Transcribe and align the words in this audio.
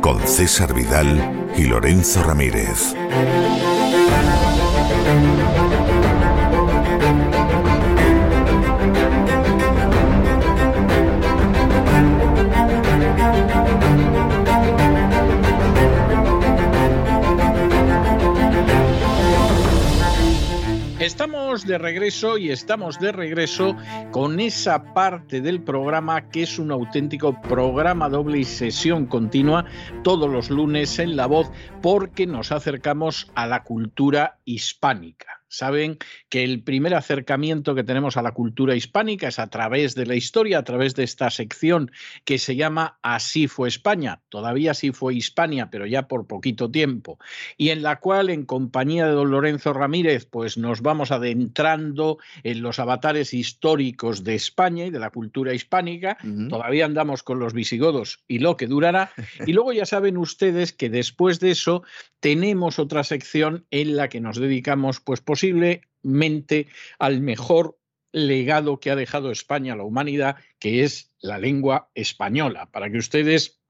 Con 0.00 0.26
César 0.26 0.74
Vidal 0.74 1.52
y 1.56 1.64
Lorenzo 1.64 2.24
Ramírez. 2.24 2.94
de 21.62 21.78
regreso 21.78 22.36
y 22.36 22.50
estamos 22.50 22.98
de 22.98 23.12
regreso 23.12 23.76
con 24.10 24.40
esa 24.40 24.92
parte 24.92 25.23
del 25.40 25.62
programa 25.62 26.28
que 26.28 26.42
es 26.42 26.58
un 26.58 26.70
auténtico 26.70 27.40
programa 27.42 28.08
doble 28.08 28.38
y 28.38 28.44
sesión 28.44 29.06
continua 29.06 29.64
todos 30.02 30.30
los 30.30 30.50
lunes 30.50 30.98
en 30.98 31.16
La 31.16 31.26
Voz 31.26 31.50
porque 31.82 32.26
nos 32.26 32.52
acercamos 32.52 33.30
a 33.34 33.46
la 33.46 33.62
cultura 33.62 34.38
hispánica 34.44 35.43
saben 35.54 35.98
que 36.28 36.42
el 36.42 36.62
primer 36.62 36.94
acercamiento 36.94 37.74
que 37.74 37.84
tenemos 37.84 38.16
a 38.16 38.22
la 38.22 38.32
cultura 38.32 38.74
hispánica 38.74 39.28
es 39.28 39.38
a 39.38 39.46
través 39.46 39.94
de 39.94 40.06
la 40.06 40.16
historia, 40.16 40.58
a 40.58 40.64
través 40.64 40.94
de 40.94 41.04
esta 41.04 41.30
sección 41.30 41.92
que 42.24 42.38
se 42.38 42.56
llama 42.56 42.98
Así 43.02 43.46
fue 43.46 43.68
España, 43.68 44.20
todavía 44.28 44.72
así 44.72 44.90
fue 44.90 45.14
Hispania, 45.14 45.68
pero 45.70 45.86
ya 45.86 46.08
por 46.08 46.26
poquito 46.26 46.70
tiempo, 46.70 47.18
y 47.56 47.68
en 47.70 47.82
la 47.82 48.00
cual 48.00 48.30
en 48.30 48.44
compañía 48.44 49.06
de 49.06 49.12
don 49.12 49.30
Lorenzo 49.30 49.72
Ramírez, 49.72 50.26
pues 50.26 50.58
nos 50.58 50.82
vamos 50.82 51.12
adentrando 51.12 52.18
en 52.42 52.62
los 52.62 52.78
avatares 52.78 53.32
históricos 53.32 54.24
de 54.24 54.34
España 54.34 54.86
y 54.86 54.90
de 54.90 54.98
la 54.98 55.10
cultura 55.10 55.54
hispánica, 55.54 56.18
todavía 56.48 56.84
andamos 56.84 57.22
con 57.22 57.38
los 57.38 57.52
visigodos 57.52 58.24
y 58.26 58.40
lo 58.40 58.56
que 58.56 58.66
durará, 58.66 59.12
y 59.46 59.52
luego 59.52 59.72
ya 59.72 59.86
saben 59.86 60.16
ustedes 60.16 60.72
que 60.72 60.90
después 60.90 61.38
de 61.38 61.52
eso 61.52 61.84
tenemos 62.18 62.78
otra 62.78 63.04
sección 63.04 63.66
en 63.70 63.96
la 63.96 64.08
que 64.08 64.20
nos 64.20 64.38
dedicamos 64.38 65.00
pues 65.00 65.20
posiblemente 65.20 65.43
al 66.98 67.20
mejor 67.20 67.78
legado 68.12 68.78
que 68.78 68.90
ha 68.90 68.96
dejado 68.96 69.30
España 69.30 69.72
a 69.72 69.76
la 69.76 69.82
humanidad, 69.82 70.36
que 70.58 70.84
es 70.84 71.12
la 71.20 71.38
lengua 71.38 71.90
española, 71.94 72.70
para 72.70 72.90
que 72.90 72.98
ustedes 72.98 73.60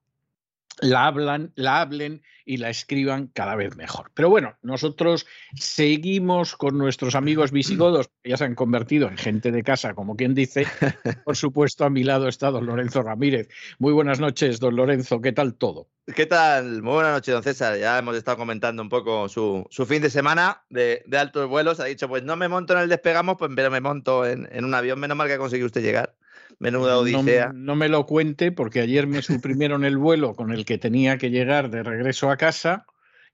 la, 0.79 1.07
hablan, 1.07 1.51
la 1.55 1.81
hablen 1.81 2.21
y 2.45 2.57
la 2.57 2.69
escriban 2.69 3.27
cada 3.27 3.55
vez 3.55 3.75
mejor. 3.75 4.11
Pero 4.13 4.29
bueno, 4.29 4.55
nosotros 4.61 5.25
seguimos 5.55 6.55
con 6.55 6.77
nuestros 6.77 7.15
amigos 7.15 7.51
visigodos, 7.51 8.09
que 8.23 8.29
ya 8.29 8.37
se 8.37 8.45
han 8.45 8.55
convertido 8.55 9.07
en 9.07 9.17
gente 9.17 9.51
de 9.51 9.63
casa, 9.63 9.95
como 9.95 10.15
quien 10.15 10.35
dice. 10.35 10.65
Por 11.25 11.35
supuesto, 11.35 11.85
a 11.85 11.89
mi 11.89 12.03
lado 12.03 12.27
está 12.27 12.51
don 12.51 12.65
Lorenzo 12.65 13.01
Ramírez. 13.01 13.49
Muy 13.79 13.93
buenas 13.93 14.19
noches, 14.19 14.59
don 14.59 14.75
Lorenzo, 14.75 15.21
¿qué 15.21 15.31
tal 15.31 15.55
todo? 15.55 15.87
¿Qué 16.15 16.27
tal? 16.27 16.83
Muy 16.83 16.93
buenas 16.93 17.13
noches, 17.13 17.33
don 17.33 17.43
César. 17.43 17.79
Ya 17.79 17.97
hemos 17.97 18.15
estado 18.15 18.37
comentando 18.37 18.83
un 18.83 18.89
poco 18.89 19.27
su, 19.27 19.67
fin 19.87 20.03
de 20.03 20.11
semana 20.11 20.63
de, 20.69 21.03
altos 21.17 21.49
vuelos. 21.49 21.79
Ha 21.79 21.85
dicho, 21.85 22.07
pues 22.07 22.23
no 22.23 22.35
me 22.35 22.47
monto 22.47 22.73
en 22.73 22.79
el 22.79 22.89
despegamos, 22.89 23.37
pues 23.39 23.51
pero 23.55 23.71
me 23.71 23.81
monto 23.81 24.25
en, 24.25 24.47
en 24.51 24.65
un 24.65 24.75
avión. 24.75 24.99
Menos 24.99 25.17
mal 25.17 25.27
que 25.27 25.33
ha 25.33 25.39
conseguido 25.39 25.65
usted 25.65 25.81
llegar. 25.81 26.15
Menuda 26.59 26.97
odisea. 26.97 27.51
No, 27.53 27.75
me 27.75 27.89
lo 27.89 28.05
cuente 28.05 28.51
porque 28.51 28.79
ayer 28.79 29.07
me 29.07 29.21
suprimieron 29.21 29.83
el 29.83 29.97
vuelo 29.97 30.35
con 30.35 30.53
el 30.53 30.65
que 30.65 30.77
tenía 30.77 31.17
que 31.17 31.29
llegar 31.29 31.69
de 31.69 31.83
regreso 31.83 32.29
a 32.29 32.34
casa 32.37 32.85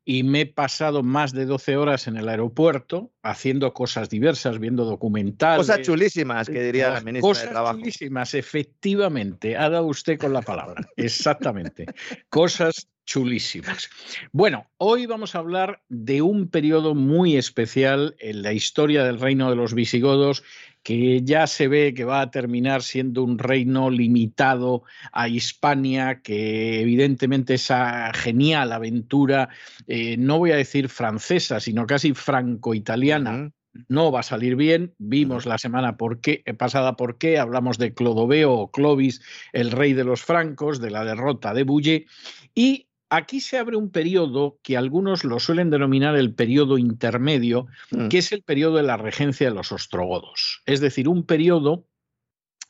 y 0.03 0.23
me 0.23 0.41
he 0.41 0.45
pasado 0.47 1.03
más 1.03 1.31
de 1.31 1.45
12 1.45 1.77
horas 1.77 2.07
en 2.07 2.17
el 2.17 2.27
aeropuerto 2.27 3.11
haciendo 3.21 3.73
cosas 3.73 4.09
diversas, 4.09 4.59
viendo 4.59 4.83
documentales. 4.83 5.67
Cosas 5.67 5.81
chulísimas, 5.81 6.49
que 6.49 6.63
diría 6.63 6.89
la 6.89 7.01
ministra 7.01 7.29
cosas 7.29 7.43
de 7.43 7.49
Trabajo. 7.49 7.79
chulísimas, 7.79 8.33
efectivamente. 8.33 9.55
Ha 9.55 9.69
dado 9.69 9.85
usted 9.85 10.17
con 10.17 10.33
la 10.33 10.41
palabra. 10.41 10.81
Exactamente. 10.97 11.85
cosas 12.29 12.87
chulísimas. 13.05 13.89
Bueno, 14.31 14.67
hoy 14.77 15.05
vamos 15.05 15.35
a 15.35 15.39
hablar 15.39 15.83
de 15.89 16.21
un 16.21 16.49
periodo 16.49 16.95
muy 16.95 17.35
especial 17.35 18.15
en 18.19 18.41
la 18.41 18.53
historia 18.53 19.03
del 19.03 19.19
reino 19.19 19.49
de 19.49 19.55
los 19.55 19.73
visigodos 19.73 20.43
que 20.83 21.21
ya 21.23 21.47
se 21.47 21.67
ve 21.67 21.93
que 21.93 22.05
va 22.05 22.21
a 22.21 22.31
terminar 22.31 22.81
siendo 22.81 23.23
un 23.23 23.37
reino 23.37 23.89
limitado 23.89 24.83
a 25.11 25.27
Hispania, 25.27 26.21
que 26.21 26.81
evidentemente 26.81 27.55
esa 27.55 28.11
genial 28.13 28.71
aventura, 28.71 29.49
eh, 29.87 30.17
no 30.17 30.39
voy 30.39 30.51
a 30.51 30.55
decir 30.55 30.89
francesa, 30.89 31.59
sino 31.59 31.85
casi 31.85 32.13
franco-italiana, 32.13 33.51
no 33.87 34.11
va 34.11 34.21
a 34.21 34.23
salir 34.23 34.55
bien. 34.55 34.93
Vimos 34.97 35.45
la 35.45 35.57
semana 35.57 35.97
por 35.97 36.19
qué, 36.19 36.43
eh, 36.45 36.53
pasada 36.53 36.95
por 36.95 37.17
qué, 37.17 37.37
hablamos 37.39 37.77
de 37.77 37.93
Clodoveo 37.93 38.53
o 38.53 38.71
Clovis, 38.71 39.21
el 39.53 39.71
rey 39.71 39.93
de 39.93 40.03
los 40.03 40.21
francos, 40.21 40.81
de 40.81 40.91
la 40.91 41.05
derrota 41.05 41.53
de 41.53 41.63
Bouillé, 41.63 42.05
y 42.53 42.87
Aquí 43.13 43.41
se 43.41 43.57
abre 43.57 43.75
un 43.75 43.91
periodo 43.91 44.57
que 44.63 44.77
algunos 44.77 45.25
lo 45.25 45.37
suelen 45.37 45.69
denominar 45.69 46.15
el 46.15 46.33
periodo 46.33 46.77
intermedio, 46.77 47.67
mm. 47.91 48.07
que 48.07 48.19
es 48.19 48.31
el 48.31 48.41
periodo 48.41 48.77
de 48.77 48.83
la 48.83 48.95
regencia 48.95 49.49
de 49.49 49.53
los 49.53 49.73
ostrogodos. 49.73 50.61
Es 50.65 50.79
decir, 50.79 51.09
un 51.09 51.25
periodo 51.25 51.85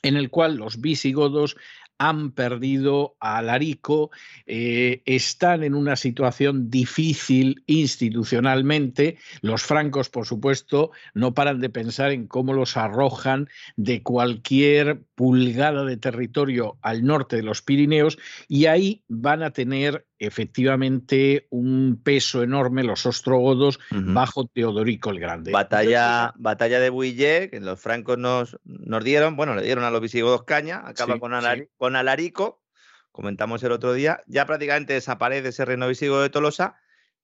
en 0.01 0.17
el 0.17 0.31
cual 0.31 0.55
los 0.55 0.81
visigodos 0.81 1.57
han 1.99 2.31
perdido 2.31 3.15
a 3.19 3.37
Alarico, 3.37 4.09
eh, 4.47 5.03
están 5.05 5.63
en 5.63 5.75
una 5.75 5.95
situación 5.95 6.71
difícil 6.71 7.63
institucionalmente. 7.67 9.19
Los 9.41 9.61
francos, 9.61 10.09
por 10.09 10.25
supuesto, 10.25 10.89
no 11.13 11.35
paran 11.35 11.61
de 11.61 11.69
pensar 11.69 12.09
en 12.11 12.25
cómo 12.25 12.53
los 12.53 12.75
arrojan 12.75 13.47
de 13.75 14.01
cualquier 14.01 15.03
pulgada 15.21 15.85
de 15.85 15.97
territorio 15.97 16.79
al 16.81 17.05
norte 17.05 17.35
de 17.35 17.43
los 17.43 17.61
Pirineos 17.61 18.17
y 18.47 18.65
ahí 18.65 19.03
van 19.07 19.43
a 19.43 19.51
tener 19.51 20.07
efectivamente 20.17 21.45
un 21.51 22.01
peso 22.03 22.41
enorme 22.41 22.83
los 22.83 23.05
ostrogodos 23.05 23.79
bajo 23.91 24.47
Teodorico 24.47 25.11
el 25.11 25.19
Grande. 25.19 25.51
Batalla, 25.51 26.33
batalla 26.37 26.79
de 26.79 26.89
Buillé, 26.89 27.51
que 27.51 27.59
los 27.59 27.79
francos 27.79 28.17
nos, 28.17 28.57
nos 28.63 29.03
dieron, 29.03 29.35
bueno, 29.35 29.53
le 29.53 29.61
dieron 29.61 29.83
a 29.83 29.91
los 29.91 30.01
visigodos 30.01 30.43
caña, 30.43 30.81
acaba 30.87 31.19
con, 31.19 31.33
con 31.77 31.95
Alarico, 31.95 32.63
comentamos 33.11 33.61
el 33.61 33.73
otro 33.73 33.93
día, 33.93 34.21
ya 34.25 34.47
prácticamente 34.47 34.93
desaparece 34.93 35.49
ese 35.49 35.65
reino 35.65 35.87
visigodo 35.87 36.23
de 36.23 36.31
Tolosa 36.31 36.77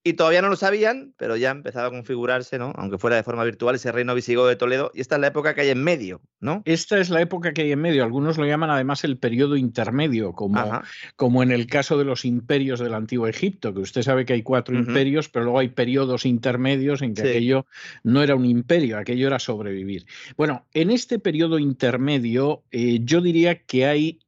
y 0.03 0.13
todavía 0.13 0.41
no 0.41 0.49
lo 0.49 0.55
sabían, 0.55 1.13
pero 1.17 1.35
ya 1.35 1.51
empezaba 1.51 1.87
a 1.87 1.91
configurarse, 1.91 2.57
¿no? 2.57 2.71
Aunque 2.75 2.97
fuera 2.97 3.17
de 3.17 3.23
forma 3.23 3.43
virtual, 3.43 3.75
ese 3.75 3.91
reino 3.91 4.15
visigodo 4.15 4.47
de 4.47 4.55
Toledo. 4.55 4.91
Y 4.93 5.01
esta 5.01 5.15
es 5.15 5.21
la 5.21 5.27
época 5.27 5.53
que 5.53 5.61
hay 5.61 5.69
en 5.69 5.83
medio, 5.83 6.21
¿no? 6.39 6.61
Esta 6.65 6.97
es 6.99 7.09
la 7.09 7.21
época 7.21 7.53
que 7.53 7.63
hay 7.63 7.71
en 7.71 7.81
medio. 7.81 8.03
Algunos 8.03 8.37
lo 8.37 8.45
llaman 8.45 8.69
además 8.69 9.03
el 9.03 9.17
periodo 9.17 9.57
intermedio, 9.57 10.31
como, 10.33 10.81
como 11.15 11.43
en 11.43 11.51
el 11.51 11.67
caso 11.67 11.97
de 11.97 12.05
los 12.05 12.23
imperios 12.23 12.79
del 12.79 12.93
antiguo 12.93 13.27
Egipto, 13.27 13.73
que 13.73 13.81
usted 13.81 14.01
sabe 14.01 14.25
que 14.25 14.33
hay 14.33 14.43
cuatro 14.43 14.77
imperios, 14.77 15.29
pero 15.29 15.45
luego 15.45 15.59
hay 15.59 15.69
periodos 15.69 16.25
intermedios 16.25 17.01
en 17.01 17.13
que 17.13 17.21
aquello 17.21 17.65
no 18.03 18.23
era 18.23 18.35
un 18.35 18.45
imperio, 18.45 18.97
aquello 18.97 19.27
era 19.27 19.39
sobrevivir. 19.39 20.05
Bueno, 20.37 20.65
en 20.73 20.91
este 20.91 21.19
periodo 21.19 21.59
intermedio, 21.59 22.63
eh, 22.71 22.99
yo 23.03 23.21
diría 23.21 23.63
que 23.63 23.85
hay 23.85 24.19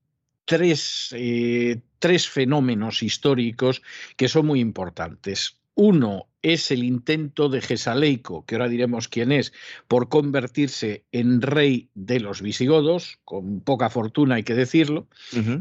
tres, 0.50 1.14
eh, 1.16 1.80
tres 2.00 2.28
fenómenos 2.28 3.04
históricos 3.04 3.84
que 4.18 4.28
son 4.28 4.48
muy 4.48 4.60
importantes. 4.60 5.59
Uno 5.82 6.28
es 6.42 6.72
el 6.72 6.84
intento 6.84 7.48
de 7.48 7.62
Gesaleico, 7.62 8.46
que 8.46 8.56
ahora 8.56 8.68
diremos 8.68 9.08
quién 9.08 9.32
es, 9.32 9.54
por 9.88 10.10
convertirse 10.10 11.06
en 11.14 11.42
rey 11.42 11.90
de 11.96 12.20
los 12.20 12.42
visigodos, 12.42 13.20
con 13.24 13.62
poca 13.62 13.90
fortuna 13.90 14.36
hay 14.36 14.44
que 14.44 14.56
decirlo. 14.56 15.08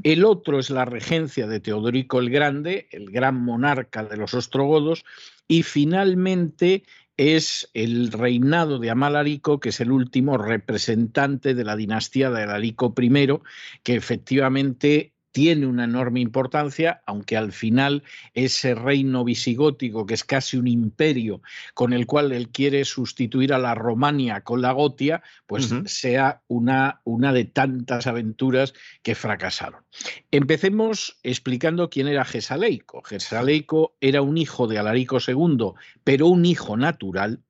El 0.02 0.24
otro 0.24 0.58
es 0.58 0.70
la 0.70 0.84
regencia 0.84 1.46
de 1.46 1.60
Teodorico 1.60 2.18
el 2.18 2.30
Grande, 2.30 2.88
el 2.90 3.12
gran 3.12 3.40
monarca 3.40 4.02
de 4.02 4.16
los 4.16 4.34
ostrogodos. 4.34 5.04
Y 5.46 5.62
finalmente 5.62 6.82
es 7.16 7.70
el 7.72 8.10
reinado 8.10 8.80
de 8.80 8.90
Amalarico, 8.90 9.60
que 9.60 9.68
es 9.68 9.78
el 9.78 9.92
último 9.92 10.36
representante 10.36 11.54
de 11.54 11.62
la 11.62 11.76
dinastía 11.76 12.32
de 12.32 12.42
Alarico 12.42 12.92
I, 13.00 13.38
que 13.84 13.94
efectivamente 13.94 15.12
tiene 15.32 15.66
una 15.66 15.84
enorme 15.84 16.20
importancia, 16.20 17.02
aunque 17.06 17.36
al 17.36 17.52
final 17.52 18.02
ese 18.34 18.74
reino 18.74 19.24
visigótico, 19.24 20.06
que 20.06 20.14
es 20.14 20.24
casi 20.24 20.56
un 20.56 20.66
imperio, 20.66 21.42
con 21.74 21.92
el 21.92 22.06
cual 22.06 22.32
él 22.32 22.48
quiere 22.48 22.84
sustituir 22.84 23.52
a 23.52 23.58
la 23.58 23.74
Romania 23.74 24.42
con 24.42 24.62
la 24.62 24.72
Gotia, 24.72 25.22
pues 25.46 25.74
sea 25.86 26.42
una, 26.48 27.00
una 27.04 27.32
de 27.32 27.44
tantas 27.44 28.06
aventuras 28.06 28.74
que 29.02 29.14
fracasaron. 29.14 29.82
Empecemos 30.30 31.18
explicando 31.22 31.90
quién 31.90 32.08
era 32.08 32.24
Gesaleico. 32.24 33.02
Gesaleico 33.02 33.96
era 34.00 34.22
un 34.22 34.38
hijo 34.38 34.66
de 34.66 34.78
Alarico 34.78 35.18
II, 35.26 35.72
pero 36.04 36.26
un 36.26 36.44
hijo 36.44 36.76
natural, 36.76 37.42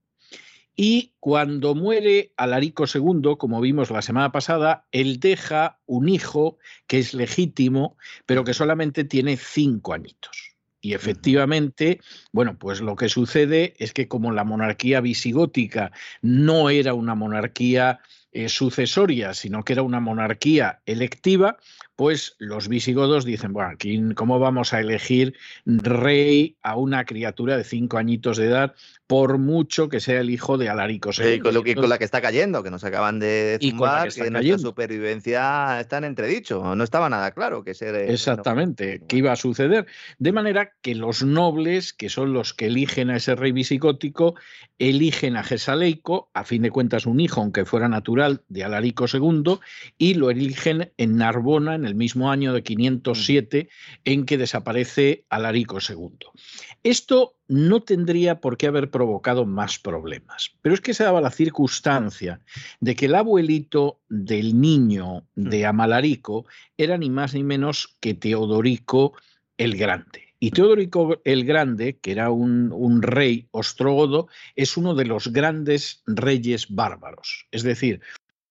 y 0.81 1.15
cuando 1.19 1.75
muere 1.75 2.33
Alarico 2.37 2.85
II, 2.85 3.35
como 3.37 3.61
vimos 3.61 3.91
la 3.91 4.01
semana 4.01 4.31
pasada, 4.31 4.87
él 4.93 5.19
deja 5.19 5.81
un 5.87 6.09
hijo 6.09 6.57
que 6.87 7.01
es 7.01 7.15
legítimo, 7.15 7.97
pero 8.27 8.45
que 8.45 8.55
solamente 8.55 9.03
tiene 9.03 9.37
cinco 9.37 9.93
añitos. 9.93 10.55
Y 10.81 10.95
efectivamente, 10.95 12.01
bueno, 12.31 12.57
pues 12.61 12.81
lo 12.81 12.95
que 12.95 13.09
sucede 13.09 13.75
es 13.79 13.93
que 13.93 14.07
como 14.07 14.31
la 14.31 14.45
monarquía 14.45 15.01
visigótica 15.01 15.91
no 16.23 16.71
era 16.71 16.95
una 16.95 17.17
monarquía 17.17 17.99
eh, 18.31 18.49
sucesoria, 18.49 19.35
sino 19.35 19.65
que 19.65 19.73
era 19.73 19.83
una 19.83 19.99
monarquía 19.99 20.81
electiva, 20.87 21.57
pues 21.99 22.37
los 22.39 22.69
visigodos 22.69 23.25
dicen, 23.25 23.53
bueno, 23.53 23.71
aquí 23.71 24.01
¿cómo 24.15 24.39
vamos 24.39 24.73
a 24.73 24.79
elegir 24.79 25.35
rey 25.67 26.57
a 26.63 26.77
una 26.77 27.05
criatura 27.05 27.57
de 27.57 27.65
cinco 27.65 27.99
añitos 27.99 28.37
de 28.37 28.47
edad, 28.47 28.77
por 29.09 29.39
mucho 29.39 29.89
que 29.89 29.99
sea 29.99 30.21
el 30.21 30.31
hijo 30.31 30.59
de 30.59 30.69
Alarico 30.69 31.11
II? 31.11 31.41
con, 31.41 31.55
lo 31.55 31.65
que, 31.65 31.75
con 31.75 31.89
la 31.89 31.99
que 31.99 32.05
está 32.05 32.21
cayendo, 32.21 32.63
que 32.63 32.71
nos 32.71 32.85
acaban 32.85 33.19
de 33.19 33.59
zumbar, 33.61 34.13
que, 34.13 34.31
nuestra 34.31 34.59
supervivencia 34.59 35.81
está 35.81 35.99
en 35.99 36.05
entredicho, 36.05 36.77
no 36.77 36.85
estaba 36.85 37.11
nada 37.11 37.33
claro 37.33 37.65
que 37.65 37.75
ser... 37.75 37.97
Exactamente, 37.97 39.03
qué 39.09 39.17
iba 39.17 39.33
a 39.33 39.37
suceder. 39.37 39.89
De 40.21 40.31
manera 40.31 40.75
que 40.81 40.95
los 40.95 41.25
nobles, 41.25 41.93
que 41.93 42.11
son 42.11 42.33
los 42.33 42.55
que 42.55 42.67
eligen 42.67 43.11
a 43.11 43.17
ese 43.17 43.35
rey 43.35 43.51
visigótico, 43.51 44.37
eligen 44.79 45.37
a 45.37 45.43
Gesaleico, 45.43 46.31
a 46.33 46.45
fin 46.45 46.63
de 46.63 46.71
cuentas 46.71 47.07
un 47.07 47.19
hijo, 47.19 47.41
aunque 47.41 47.65
fuera 47.65 47.89
natural, 47.89 48.43
de 48.49 48.63
Alarico 48.63 49.07
II, 49.13 49.59
y 49.99 50.15
lo 50.15 50.31
eligen 50.31 50.93
en 50.97 51.17
Narbona, 51.17 51.75
en 51.75 51.88
el 51.89 51.97
mismo 51.97 52.31
año 52.31 52.53
de 52.53 52.63
507 52.63 53.69
en 54.05 54.25
que 54.25 54.39
desaparece 54.39 55.25
Alarico 55.29 55.79
II. 55.81 56.29
Esto 56.85 57.35
no 57.49 57.83
tendría 57.83 58.41
por 58.41 58.57
qué 58.57 58.69
haber 58.69 58.91
provocado 58.91 59.45
más 59.45 59.79
problemas, 59.79 60.53
pero 60.63 60.75
es 60.75 60.81
que 60.81 60.95
se 60.95 61.05
daba 61.05 61.21
la 61.21 61.31
circunstancia 61.31 62.41
de 62.79 62.95
que 62.95 63.07
el 63.07 63.17
abuelito 63.17 64.01
del 64.09 64.61
niño 64.61 65.27
de 65.35 65.67
Amalarico 65.67 66.47
era 66.77 66.97
ni 66.97 67.11
más 67.11 67.35
ni 67.35 67.43
menos 67.43 67.97
que 68.01 68.15
Teodorico 68.15 69.15
el 69.57 69.77
Grande. 69.77 70.29
Y 70.41 70.53
Teodorico 70.53 71.21
el 71.25 71.45
Grande, 71.45 71.99
que 71.99 72.13
era 72.13 72.31
un, 72.31 72.71
un, 72.73 73.03
rey 73.03 73.49
ostrogodo, 73.51 74.29
es 74.55 74.77
uno 74.77 74.95
de 74.95 75.05
los 75.05 75.33
grandes 75.33 76.03
reyes 76.07 76.69
bárbaros. 76.69 77.49
Es 77.51 77.65
decir, 77.65 78.01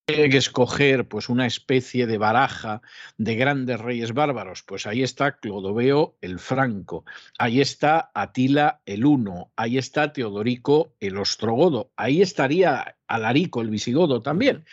que 0.08 0.38
escoger 0.38 1.06
pues 1.10 1.28
una 1.28 1.46
especie 1.46 2.08
de 2.08 2.18
baraja 2.18 2.82
de 3.18 3.36
grandes 3.36 3.78
reyes 3.78 4.14
bárbaros, 4.14 4.64
pues 4.64 4.88
ahí 4.88 5.04
está 5.04 5.36
Clodoveo 5.36 6.16
el 6.22 6.40
Franco, 6.40 7.04
ahí 7.38 7.60
está 7.60 8.10
Atila 8.14 8.80
el 8.86 9.04
Uno, 9.04 9.52
ahí 9.58 9.78
está 9.78 10.14
Teodorico 10.14 10.94
el 11.02 11.18
Ostrogodo, 11.18 11.92
ahí 11.98 12.22
estaría 12.22 12.96
Alarico 13.06 13.60
el 13.60 13.70
Visigodo 13.70 14.22
también, 14.22 14.64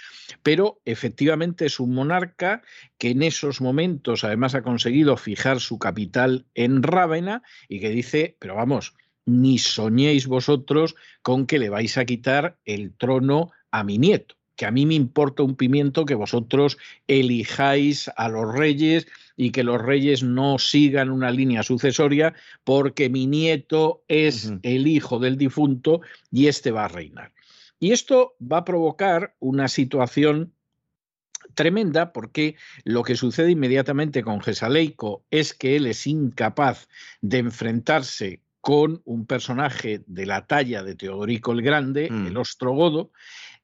pero 0.45 0.81
efectivamente 0.85 1.67
es 1.67 1.81
un 1.81 1.95
monarca 1.95 2.63
que 2.97 3.11
en 3.11 3.25
esos 3.25 3.61
momentos 3.61 4.23
además 4.23 4.55
ha 4.55 4.63
conseguido 4.63 5.17
fijar 5.17 5.59
su 5.59 5.81
capital 5.81 6.47
en 6.55 6.85
Rávena 6.85 7.43
y 7.69 7.81
que 7.81 7.91
dice, 7.91 8.37
pero 8.39 8.55
vamos, 8.55 8.95
ni 9.27 9.59
soñéis 9.59 10.29
vosotros 10.29 10.95
con 11.23 11.49
que 11.49 11.59
le 11.59 11.71
vais 11.71 11.99
a 11.99 12.05
quitar 12.05 12.57
el 12.65 12.97
trono 12.97 13.51
a 13.73 13.83
mi 13.83 13.99
nieto 13.99 14.37
que 14.57 14.67
a 14.67 14.71
mí 14.71 14.87
me 14.87 14.95
importa 14.95 15.43
un 15.43 15.57
pimiento 15.57 16.05
que 16.05 16.15
vosotros 16.15 16.79
elijáis 17.07 18.11
a 18.17 18.29
los 18.29 18.55
reyes 18.55 19.07
y 19.37 19.51
que 19.51 19.65
los 19.65 19.81
reyes 19.81 20.23
no 20.23 20.59
sigan 20.59 21.11
una 21.11 21.31
línea 21.31 21.63
sucesoria 21.63 22.35
porque 22.63 23.09
mi 23.09 23.27
nieto 23.27 24.05
es 24.09 24.53
el 24.63 24.87
hijo 24.87 25.19
del 25.19 25.37
difunto 25.37 26.01
y 26.31 26.47
este 26.47 26.71
va 26.71 26.85
a 26.85 26.89
reinar. 26.89 27.33
Y 27.81 27.93
esto 27.93 28.37
va 28.41 28.59
a 28.59 28.65
provocar 28.65 29.35
una 29.41 29.69
situación 29.69 30.53
tremenda 31.55 32.13
porque 32.13 32.57
lo 32.85 33.03
que 33.03 33.17
sucede 33.17 33.51
inmediatamente 33.51 34.23
con 34.23 34.41
Gesaleico 34.41 35.25
es 35.31 35.55
que 35.55 35.77
él 35.77 35.87
es 35.87 36.07
incapaz 36.07 36.89
de 37.21 37.39
enfrentarse 37.39 38.41
con 38.61 39.03
un 39.05 39.27
personaje 39.27 40.03
de 40.07 40.25
la 40.25 40.47
talla 40.47 40.83
de 40.83 40.95
Teodorico 40.95 41.53
el 41.53 41.61
Grande, 41.61 42.07
el 42.07 42.33
mm. 42.33 42.37
ostrogodo, 42.39 43.11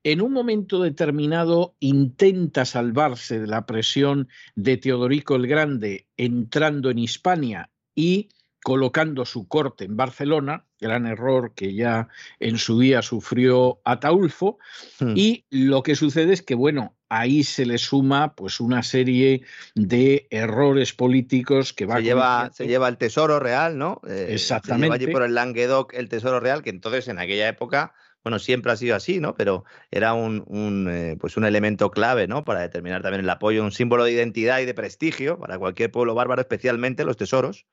en 0.02 0.21
un 0.21 0.33
momento 0.33 0.83
determinado 0.83 1.76
intenta 1.80 2.64
salvarse 2.64 3.38
de 3.38 3.47
la 3.47 3.66
presión 3.66 4.28
de 4.54 4.76
Teodorico 4.76 5.37
el 5.37 5.47
Grande 5.47 6.07
entrando 6.16 6.90
en 6.90 6.99
Hispania 6.99 7.71
y 7.95 8.30
colocando 8.62 9.25
su 9.25 9.49
corte 9.49 9.85
en 9.85 9.97
Barcelona, 9.97 10.66
gran 10.78 11.07
error 11.07 11.52
que 11.54 11.75
ya 11.75 12.09
en 12.38 12.59
su 12.59 12.78
día 12.78 13.02
sufrió 13.02 13.80
Ataulfo, 13.85 14.59
hmm. 15.00 15.14
y 15.16 15.47
lo 15.50 15.83
que 15.83 15.97
sucede 15.97 16.35
es 16.35 16.42
que, 16.42 16.54
bueno, 16.54 16.95
ahí 17.09 17.42
se 17.42 17.66
le 17.66 17.78
suma 17.78 18.35
pues 18.35 18.61
una 18.61 18.83
serie 18.83 19.42
de 19.75 20.28
errores 20.30 20.92
políticos 20.92 21.73
que 21.73 21.85
va 21.85 21.97
se 21.97 22.02
lleva 22.02 22.50
se 22.52 22.69
lleva 22.69 22.88
el 22.88 22.99
tesoro 22.99 23.40
real 23.40 23.76
no 23.76 24.00
exactamente 24.07 24.38
eh, 24.47 24.52
se 24.61 24.83
lleva 24.83 24.95
allí 24.95 25.07
por 25.09 25.23
el 25.25 25.35
Languedoc 25.35 25.92
el 25.92 26.09
tesoro 26.09 26.38
real 26.38 26.62
que 26.62 26.71
entonces 26.71 27.09
en 27.09 27.19
aquella 27.19 27.49
época 27.49 27.95
bueno, 28.23 28.39
siempre 28.39 28.73
ha 28.73 28.77
sido 28.77 28.97
así, 28.97 29.21
¿no? 29.21 29.35
Pero 29.35 29.65
era 29.91 30.12
un, 30.15 30.89
eh, 30.91 31.17
pues 31.21 31.37
un 31.37 31.45
elemento 31.45 31.91
clave, 31.91 32.27
¿no? 32.27 32.45
Para 32.45 32.61
determinar 32.61 33.03
también 33.03 33.25
el 33.25 33.31
apoyo, 33.31 33.65
un 33.65 33.73
símbolo 33.73 34.05
de 34.05 34.12
identidad 34.12 34.61
y 34.61 34.67
de 34.67 34.75
prestigio 34.75 35.39
para 35.39 35.59
cualquier 35.59 35.91
pueblo 35.91 36.15
bárbaro, 36.15 36.43
especialmente 36.43 37.05
los 37.05 37.17
tesoros, 37.17 37.67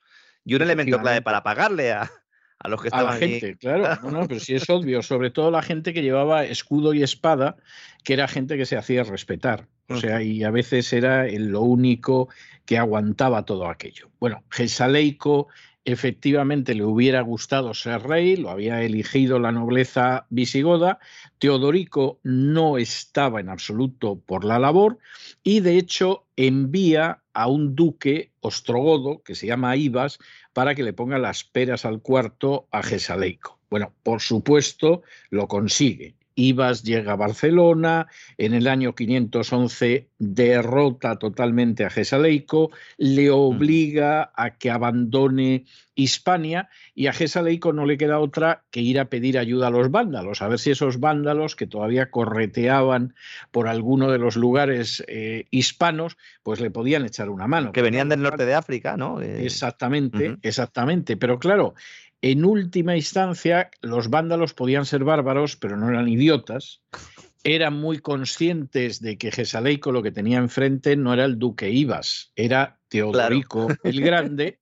y 0.46 0.56
un 0.56 0.62
elemento 0.62 1.00
clave 1.00 1.22
para 1.22 1.44
pagarle 1.44 1.92
a, 1.92 2.10
a 2.60 2.70
los 2.70 2.82
que 2.82 2.88
estaban 2.88 3.08
a 3.08 3.12
la 3.14 3.18
gente, 3.18 3.58
claro, 3.58 4.00
no, 4.04 4.12
no, 4.12 4.28
pero 4.28 4.40
sí 4.40 4.56
es 4.56 4.70
obvio, 4.70 5.02
sobre 5.02 5.30
todo 5.30 5.52
la 5.52 5.62
gente 5.62 5.94
que 5.94 6.02
llevaba 6.02 6.44
escudo 6.46 6.94
y 6.94 7.04
espada, 7.04 7.58
que 8.04 8.14
era 8.14 8.28
gente 8.28 8.58
que 8.58 8.66
se 8.66 8.78
hacía 8.78 9.04
respetar, 9.04 9.68
o 9.90 9.98
sea, 9.98 10.22
y 10.22 10.44
a 10.44 10.52
veces 10.52 10.92
era 10.92 11.28
lo 11.28 11.62
único 11.62 12.30
que 12.66 12.78
aguantaba 12.78 13.46
todo 13.46 13.68
aquello. 13.68 14.10
Bueno, 14.20 14.44
Gesaleico 14.50 15.48
efectivamente 15.88 16.76
le 16.76 16.84
hubiera 16.84 17.22
gustado 17.22 17.74
ser 17.74 18.02
rey, 18.04 18.36
lo 18.36 18.50
había 18.50 18.84
elegido 18.84 19.40
la 19.40 19.54
nobleza 19.54 20.28
visigoda, 20.30 21.00
Teodorico 21.40 22.20
no 22.24 22.78
estaba 22.78 23.40
en 23.40 23.48
absoluto 23.48 24.20
por 24.20 24.44
la 24.44 24.60
labor 24.60 25.00
y 25.44 25.62
de 25.62 25.78
hecho 25.78 26.26
envía 26.36 27.24
a 27.34 27.48
un 27.48 27.74
duque 27.74 28.34
ostrogodo 28.42 29.24
que 29.24 29.34
se 29.34 29.48
llama 29.48 29.78
Ibas 29.78 30.20
para 30.52 30.76
que 30.76 30.84
le 30.84 30.92
ponga 30.92 31.20
las 31.20 31.46
peras 31.46 31.86
al 31.86 32.02
cuarto 32.02 32.68
a 32.70 32.84
Gesaleico. 32.84 33.58
Bueno, 33.70 33.94
por 34.04 34.20
supuesto 34.20 35.04
lo 35.30 35.48
consigue 35.48 36.17
Ibas 36.38 36.84
llega 36.84 37.14
a 37.14 37.16
Barcelona, 37.16 38.08
en 38.38 38.54
el 38.54 38.68
año 38.68 38.94
511 38.94 40.08
derrota 40.20 41.18
totalmente 41.18 41.84
a 41.84 41.90
Gesaleico, 41.90 42.70
le 42.98 43.32
obliga 43.32 44.32
a 44.36 44.58
que 44.58 44.70
abandone 44.70 45.66
Hispania 45.96 46.70
y 46.94 47.08
a 47.08 47.14
Gesaleico 47.14 47.74
no 47.74 47.88
le 47.88 47.98
queda 47.98 48.20
otra 48.20 48.64
que 48.70 48.82
ir 48.82 49.00
a 49.00 49.06
pedir 49.06 49.40
ayuda 49.40 49.68
a 49.68 49.72
los 49.72 49.90
vándalos, 49.90 50.44
a 50.44 50.48
ver 50.48 50.60
si 50.60 50.70
esos 50.70 51.00
vándalos 51.00 51.56
que 51.56 51.66
todavía 51.66 52.12
correteaban 52.12 53.16
por 53.50 53.68
alguno 53.68 54.12
de 54.12 54.20
los 54.20 54.36
lugares 54.36 55.04
eh, 55.08 55.46
hispanos, 55.50 56.18
pues 56.44 56.60
le 56.60 56.70
podían 56.70 57.04
echar 57.04 57.30
una 57.30 57.48
mano. 57.48 57.72
Que 57.72 57.82
venían 57.82 58.10
del 58.10 58.22
norte 58.22 58.46
de 58.46 58.54
África, 58.54 58.96
¿no? 58.96 59.22
Eh, 59.22 59.44
exactamente, 59.44 60.38
exactamente. 60.44 61.18
Pero 61.18 61.40
claro, 61.40 61.74
en 62.22 62.46
última 62.46 62.96
instancia, 62.96 63.70
los 63.82 64.10
vándalos 64.10 64.54
podían 64.54 64.86
ser 64.86 65.04
bárbaros, 65.04 65.56
pero 65.56 65.78
no 65.78 65.90
eran 65.90 66.08
idiotas. 66.08 66.82
Eran 67.44 67.76
muy 67.76 68.00
conscientes 68.00 69.00
de 69.02 69.18
que 69.18 69.32
Gesaleico 69.32 69.92
lo 69.92 70.04
que 70.04 70.12
tenía 70.12 70.38
enfrente 70.38 70.98
no 70.98 71.14
era 71.14 71.26
el 71.26 71.38
duque 71.38 71.70
Ibas, 71.70 72.32
era 72.36 72.80
Teodorico 72.90 73.68
el 73.84 74.02
Grande, 74.02 74.60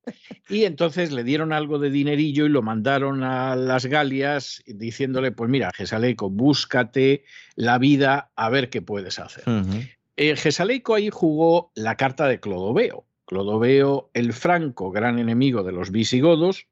y 0.49 0.65
entonces 0.65 1.11
le 1.11 1.23
dieron 1.23 1.53
algo 1.53 1.79
de 1.79 1.89
dinerillo 1.89 2.45
y 2.45 2.49
lo 2.49 2.61
mandaron 2.61 3.23
a 3.23 3.55
las 3.55 3.85
Galias 3.85 4.61
diciéndole, 4.67 5.31
pues 5.31 5.49
mira, 5.49 5.71
Gesaleico, 5.73 6.29
búscate 6.29 7.23
la 7.55 7.79
vida 7.79 8.31
a 8.35 8.49
ver 8.49 8.69
qué 8.69 8.81
puedes 8.81 9.17
hacer. 9.17 9.45
Eh, 10.17 10.35
Gesaleico 10.35 10.93
ahí 10.93 11.09
jugó 11.09 11.71
la 11.75 11.95
carta 11.95 12.27
de 12.27 12.39
Clodoveo. 12.39 13.07
Clodoveo 13.25 14.11
el 14.13 14.33
Franco, 14.33 14.91
gran 14.91 15.17
enemigo 15.17 15.63
de 15.63 15.71
los 15.71 15.89
visigodos, 15.91 16.67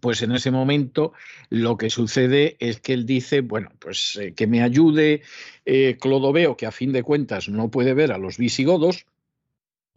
pues 0.00 0.22
en 0.22 0.32
ese 0.32 0.50
momento 0.50 1.12
lo 1.50 1.76
que 1.76 1.90
sucede 1.90 2.56
es 2.60 2.80
que 2.80 2.92
él 2.92 3.06
dice, 3.06 3.40
bueno, 3.40 3.70
pues 3.78 4.16
eh, 4.16 4.32
que 4.34 4.46
me 4.46 4.62
ayude 4.62 5.22
eh, 5.64 5.96
Clodoveo, 6.00 6.56
que 6.56 6.66
a 6.66 6.72
fin 6.72 6.92
de 6.92 7.02
cuentas 7.02 7.48
no 7.48 7.70
puede 7.70 7.94
ver 7.94 8.12
a 8.12 8.18
los 8.18 8.38
visigodos, 8.38 9.06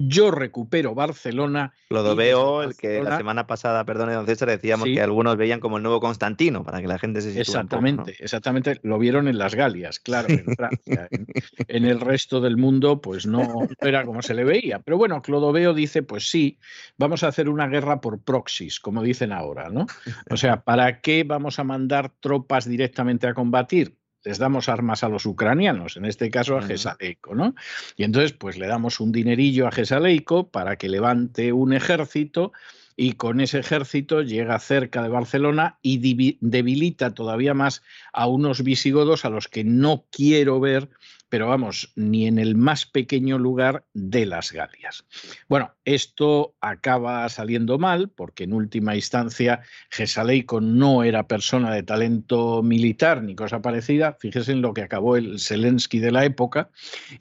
yo 0.08 0.32
recupero 0.32 0.96
Barcelona. 0.96 1.74
Lo 1.90 2.16
veo, 2.16 2.64
el 2.64 2.76
que 2.76 3.02
la 3.02 3.18
semana 3.18 3.48
pasada, 3.48 3.84
perdone, 3.86 4.14
don 4.14 4.26
César, 4.26 4.50
decíamos 4.50 4.86
que 4.86 5.02
algunos 5.02 5.38
veían 5.38 5.60
como 5.60 5.78
el 5.78 5.84
nuevo 5.84 6.00
Constantino, 6.00 6.64
para 6.64 6.82
que 6.82 6.88
la 6.88 7.00
gente 7.00 7.22
se 7.22 7.30
sitúe 7.30 7.42
Exactamente, 7.42 8.16
exactamente. 8.20 8.80
Lo 8.84 8.98
vieron 8.98 9.28
en 9.28 9.38
las 9.38 9.56
Galias, 9.56 10.00
claro, 10.00 10.30
en 10.30 10.46
Francia. 10.56 11.08
en, 11.68 11.86
el 11.86 12.00
resto 12.00 12.42
del 12.42 12.58
mundo, 12.58 13.02
pues 13.02 13.26
no 13.26 13.68
era 13.82 14.06
como 14.06 14.22
se 14.22 14.34
le 14.34 14.44
veía. 14.44 14.80
Pero 14.80 14.98
bueno, 14.98 15.22
Clodoveo 15.22 15.74
dice, 15.74 16.04
pues 16.04 16.30
sí, 16.30 16.58
vamos 16.98 17.24
a 17.24 17.28
hacer 17.28 17.50
una 17.50 17.68
guerra 17.68 18.02
por 18.02 18.22
proxies, 18.22 18.80
como 18.80 19.04
dicen 19.04 19.32
ahora, 19.32 19.70
¿no? 19.70 19.88
O 20.30 20.38
sea, 20.38 20.62
¿para 20.62 21.02
qué 21.02 21.24
vamos 21.24 21.60
a 21.60 21.64
mandar 21.64 22.12
tropas 22.20 22.66
directamente 22.66 23.28
a 23.28 23.34
combatir? 23.34 24.01
Les 24.24 24.38
damos 24.38 24.70
armas 24.70 25.04
a 25.04 25.10
los 25.10 25.26
ucranianos, 25.26 25.98
en 25.98 26.06
este 26.06 26.30
caso 26.30 26.58
a 26.58 26.62
Gesaleico, 26.62 27.36
¿no? 27.36 27.56
Y 27.96 28.04
entonces, 28.04 28.34
pues 28.34 28.58
le 28.58 28.68
damos 28.68 29.00
un 29.00 29.12
dinerillo 29.12 29.68
a 29.68 29.72
Gesaleico 29.72 30.50
para 30.50 30.76
que 30.78 30.90
levante 30.90 31.54
un 31.54 31.74
ejército 31.74 32.52
y 32.96 33.14
con 33.14 33.42
ese 33.42 33.60
ejército 33.60 34.22
llega 34.22 34.60
cerca 34.60 35.04
de 35.04 35.10
Barcelona 35.10 35.78
y 35.82 36.38
debilita 36.40 37.14
todavía 37.14 37.54
más 37.54 37.82
a 38.14 38.28
unos 38.28 38.64
visigodos 38.64 39.26
a 39.26 39.30
los 39.30 39.48
que 39.48 39.64
no 39.64 40.06
quiero 40.12 40.60
ver 40.60 40.90
pero 41.32 41.48
vamos, 41.48 41.94
ni 41.96 42.28
en 42.28 42.38
el 42.38 42.56
más 42.56 42.86
pequeño 42.86 43.40
lugar 43.40 43.86
de 43.94 44.26
las 44.26 44.52
Galias. 44.52 45.06
Bueno, 45.48 45.72
esto 45.86 46.56
acaba 46.60 47.28
saliendo 47.30 47.80
mal 47.80 48.10
porque 48.10 48.44
en 48.44 48.52
última 48.52 48.96
instancia 48.96 49.62
Gesaleico 49.90 50.60
no 50.60 51.04
era 51.04 51.30
persona 51.30 51.74
de 51.74 51.84
talento 51.84 52.62
militar 52.64 53.24
ni 53.24 53.34
cosa 53.34 53.62
parecida, 53.62 54.18
fíjese 54.20 54.52
en 54.52 54.62
lo 54.62 54.74
que 54.74 54.82
acabó 54.82 55.16
el 55.16 55.40
Zelensky 55.40 56.00
de 56.00 56.12
la 56.12 56.26
época, 56.26 56.70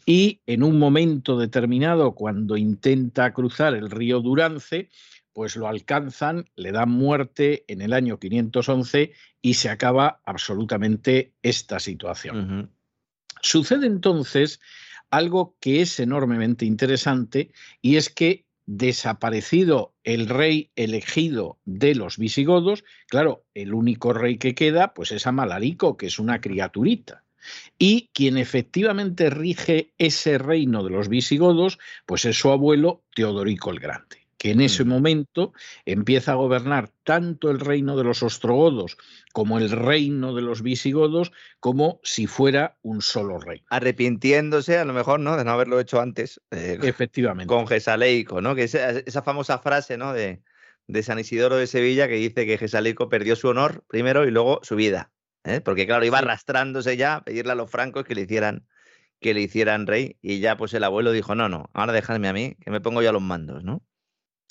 y 0.04 0.40
en 0.44 0.64
un 0.64 0.76
momento 0.80 1.38
determinado 1.38 2.16
cuando 2.16 2.56
intenta 2.56 3.32
cruzar 3.32 3.74
el 3.74 3.92
río 3.92 4.18
Durance, 4.18 4.88
pues 5.32 5.56
lo 5.56 5.68
alcanzan, 5.68 6.48
le 6.56 6.72
dan 6.72 6.90
muerte 6.90 7.64
en 7.68 7.82
el 7.82 7.92
año 7.92 8.18
511 8.18 9.12
y 9.42 9.54
se 9.54 9.68
acaba 9.68 10.20
absolutamente 10.24 11.32
esta 11.42 11.80
situación. 11.80 12.70
Sucede 13.42 13.86
entonces 13.86 14.60
algo 15.10 15.56
que 15.60 15.80
es 15.80 15.98
enormemente 16.00 16.64
interesante 16.64 17.52
y 17.80 17.96
es 17.96 18.10
que 18.10 18.44
desaparecido 18.66 19.94
el 20.04 20.28
rey 20.28 20.70
elegido 20.76 21.58
de 21.64 21.96
los 21.96 22.18
visigodos, 22.18 22.84
claro, 23.08 23.44
el 23.54 23.74
único 23.74 24.12
rey 24.12 24.38
que 24.38 24.54
queda 24.54 24.94
pues 24.94 25.10
es 25.10 25.26
Amalarico, 25.26 25.96
que 25.96 26.06
es 26.06 26.18
una 26.18 26.40
criaturita. 26.40 27.24
Y 27.78 28.10
quien 28.12 28.36
efectivamente 28.36 29.30
rige 29.30 29.92
ese 29.98 30.38
reino 30.38 30.84
de 30.84 30.90
los 30.90 31.08
visigodos, 31.08 31.78
pues 32.06 32.24
es 32.26 32.38
su 32.38 32.50
abuelo 32.50 33.02
Teodorico 33.14 33.70
el 33.70 33.80
Grande. 33.80 34.19
Que 34.40 34.52
en 34.52 34.62
ese 34.62 34.84
mm. 34.84 34.88
momento 34.88 35.52
empieza 35.84 36.32
a 36.32 36.36
gobernar 36.36 36.88
tanto 37.04 37.50
el 37.50 37.60
reino 37.60 37.94
de 37.98 38.04
los 38.04 38.22
ostrogodos 38.22 38.96
como 39.34 39.58
el 39.58 39.70
reino 39.70 40.34
de 40.34 40.40
los 40.40 40.62
visigodos, 40.62 41.30
como 41.60 42.00
si 42.02 42.26
fuera 42.26 42.78
un 42.80 43.02
solo 43.02 43.38
rey. 43.38 43.62
Arrepintiéndose, 43.68 44.78
a 44.78 44.86
lo 44.86 44.94
mejor, 44.94 45.20
¿no? 45.20 45.36
De 45.36 45.44
no 45.44 45.50
haberlo 45.50 45.78
hecho 45.78 46.00
antes. 46.00 46.40
Eh, 46.50 46.78
Efectivamente. 46.82 47.48
Con 47.48 47.66
Gesaleico, 47.66 48.40
¿no? 48.40 48.54
Que 48.54 48.62
esa, 48.62 48.90
esa 49.00 49.20
famosa 49.22 49.58
frase, 49.58 49.98
¿no? 49.98 50.14
De, 50.14 50.42
de, 50.86 51.02
San 51.02 51.18
Isidoro 51.18 51.56
de 51.56 51.66
Sevilla 51.66 52.08
que 52.08 52.14
dice 52.14 52.46
que 52.46 52.56
Gesaleico 52.56 53.10
perdió 53.10 53.36
su 53.36 53.48
honor 53.48 53.84
primero 53.88 54.26
y 54.26 54.30
luego 54.30 54.60
su 54.62 54.74
vida. 54.74 55.12
¿eh? 55.44 55.60
Porque, 55.60 55.86
claro, 55.86 56.02
iba 56.06 56.16
arrastrándose 56.16 56.96
ya 56.96 57.16
a 57.16 57.24
pedirle 57.24 57.52
a 57.52 57.56
los 57.56 57.70
francos 57.70 58.04
que 58.04 58.14
le 58.14 58.22
hicieran 58.22 58.66
que 59.20 59.34
le 59.34 59.42
hicieran 59.42 59.86
rey 59.86 60.16
y 60.22 60.40
ya 60.40 60.56
pues 60.56 60.72
el 60.72 60.82
abuelo 60.82 61.12
dijo, 61.12 61.34
no, 61.34 61.50
no, 61.50 61.68
ahora 61.74 61.92
dejadme 61.92 62.28
a 62.28 62.32
mí, 62.32 62.56
que 62.64 62.70
me 62.70 62.80
pongo 62.80 63.02
yo 63.02 63.10
a 63.10 63.12
los 63.12 63.20
mandos, 63.20 63.62
¿no? 63.62 63.82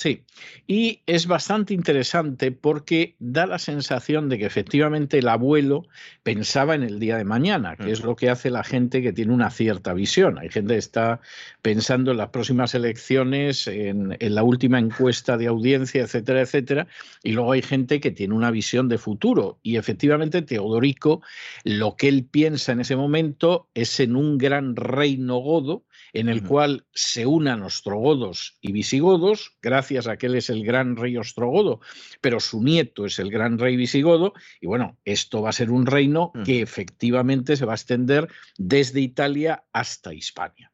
Sí, 0.01 0.23
y 0.65 1.01
es 1.07 1.27
bastante 1.27 1.73
interesante 1.73 2.53
porque 2.53 3.17
da 3.19 3.45
la 3.45 3.59
sensación 3.59 4.29
de 4.29 4.37
que 4.37 4.45
efectivamente 4.45 5.17
el 5.19 5.27
abuelo 5.27 5.87
pensaba 6.23 6.73
en 6.73 6.83
el 6.83 7.01
día 7.01 7.17
de 7.17 7.25
mañana, 7.25 7.75
que 7.75 7.91
es 7.91 8.01
lo 8.01 8.15
que 8.15 8.29
hace 8.29 8.49
la 8.49 8.63
gente 8.63 9.01
que 9.01 9.11
tiene 9.11 9.33
una 9.33 9.49
cierta 9.49 9.93
visión. 9.93 10.39
Hay 10.39 10.47
gente 10.47 10.75
que 10.75 10.79
está 10.79 11.19
pensando 11.61 12.11
en 12.11 12.17
las 12.17 12.29
próximas 12.29 12.73
elecciones, 12.75 13.67
en, 13.67 14.15
en 14.17 14.35
la 14.35 14.43
última 14.43 14.79
encuesta 14.79 15.35
de 15.35 15.47
audiencia, 15.47 16.03
etcétera, 16.03 16.43
etcétera, 16.43 16.87
y 17.21 17.33
luego 17.33 17.51
hay 17.51 17.61
gente 17.61 17.99
que 17.99 18.11
tiene 18.11 18.35
una 18.35 18.51
visión 18.51 18.87
de 18.87 18.99
futuro. 18.99 19.59
Y 19.63 19.75
efectivamente 19.75 20.41
Teodorico, 20.43 21.21
lo 21.65 21.97
que 21.97 22.07
él 22.07 22.23
piensa 22.23 22.71
en 22.71 22.79
ese 22.79 22.95
momento 22.95 23.67
es 23.73 23.99
en 23.99 24.15
un 24.15 24.37
gran 24.37 24.77
reino 24.77 25.39
godo, 25.39 25.83
en 26.13 26.29
el 26.29 26.43
cual 26.43 26.85
se 26.93 27.25
unan 27.25 27.63
ostrogodos 27.63 28.57
y 28.61 28.71
visigodos, 28.71 29.57
gracias 29.61 30.07
a 30.07 30.17
que 30.17 30.27
él 30.27 30.35
es 30.35 30.49
el 30.49 30.63
gran 30.63 30.95
rey 30.95 31.17
ostrogodo, 31.17 31.81
pero 32.21 32.39
su 32.39 32.63
nieto 32.63 33.05
es 33.05 33.19
el 33.19 33.31
gran 33.31 33.57
rey 33.57 33.75
visigodo, 33.75 34.33
y 34.61 34.67
bueno, 34.67 34.97
esto 35.05 35.41
va 35.41 35.49
a 35.49 35.53
ser 35.53 35.71
un 35.71 35.85
reino 35.85 36.31
que 36.45 36.61
efectivamente 36.61 37.55
se 37.55 37.65
va 37.65 37.73
a 37.73 37.75
extender 37.75 38.27
desde 38.57 39.01
Italia 39.01 39.63
hasta 39.73 40.13
Hispania. 40.13 40.71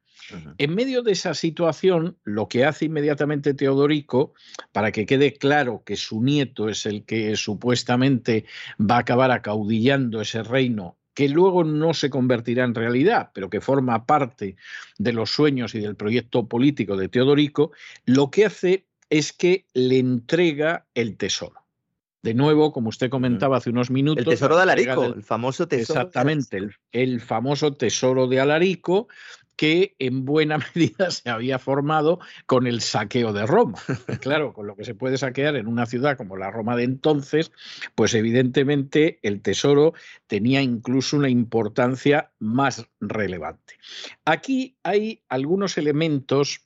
En 0.58 0.74
medio 0.74 1.04
de 1.04 1.12
esa 1.12 1.34
situación, 1.34 2.18
lo 2.24 2.48
que 2.48 2.66
hace 2.66 2.86
inmediatamente 2.86 3.54
Teodorico, 3.54 4.34
para 4.72 4.92
que 4.92 5.06
quede 5.06 5.34
claro 5.34 5.84
que 5.86 5.96
su 5.96 6.24
nieto 6.24 6.68
es 6.68 6.86
el 6.86 7.06
que 7.06 7.36
supuestamente 7.36 8.46
va 8.80 8.96
a 8.98 9.00
acabar 9.00 9.32
acaudillando 9.32 10.22
ese 10.22 10.42
reino 10.42 10.98
que 11.16 11.30
luego 11.30 11.64
no 11.64 11.96
se 11.96 12.12
convertirá 12.12 12.66
en 12.66 12.76
realidad, 12.76 13.32
pero 13.34 13.50
que 13.50 13.62
forma 13.62 14.06
parte 14.06 14.58
de 15.00 15.14
los 15.14 15.32
sueños 15.32 15.74
y 15.74 15.80
del 15.80 15.96
proyecto 15.96 16.48
político 16.48 16.98
de 16.98 17.10
Teodorico, 17.10 17.72
lo 18.06 18.30
que 18.30 18.46
hace 18.46 18.86
es 19.10 19.32
que 19.34 19.66
le 19.74 19.98
entrega 19.98 20.86
el 20.94 21.18
tesoro. 21.18 21.66
De 22.22 22.34
nuevo, 22.34 22.74
como 22.74 22.90
usted 22.90 23.10
comentaba 23.10 23.58
hace 23.58 23.70
unos 23.70 23.92
minutos. 23.92 24.26
El 24.26 24.32
tesoro 24.32 24.58
de 24.58 24.64
Alarico, 24.64 25.06
el 25.06 25.24
famoso 25.24 25.68
tesoro. 25.68 26.02
Exactamente, 26.02 26.60
el, 26.92 27.22
famoso 27.22 27.74
tesoro 27.74 28.28
de 28.28 28.40
Alarico, 28.40 29.08
que 29.56 29.96
en 30.00 30.26
buena 30.26 30.58
medida 30.76 31.12
se 31.12 31.30
había 31.30 31.60
formado 31.60 32.20
con 32.46 32.68
el 32.68 32.82
saqueo 32.82 33.34
de 33.34 33.46
Roma. 33.46 33.80
Claro, 34.22 34.54
con 34.54 34.66
lo 34.66 34.76
que 34.76 34.86
se 34.86 34.96
puede 34.96 35.18
saquear 35.18 35.56
en 35.56 35.68
una 35.68 35.86
ciudad 35.86 36.18
como 36.18 36.36
la 36.38 36.50
Roma 36.50 36.76
de 36.76 36.84
entonces, 36.84 37.52
pues 37.94 38.14
evidentemente 38.14 39.20
el 39.22 39.42
tesoro 39.42 39.94
tenía 40.28 40.62
incluso 40.62 41.18
una 41.18 41.30
importancia 41.30 42.32
más 42.40 42.88
relevante. 43.00 43.76
Aquí 44.26 44.78
hay 44.84 45.22
algunos 45.30 45.78
elementos 45.78 46.65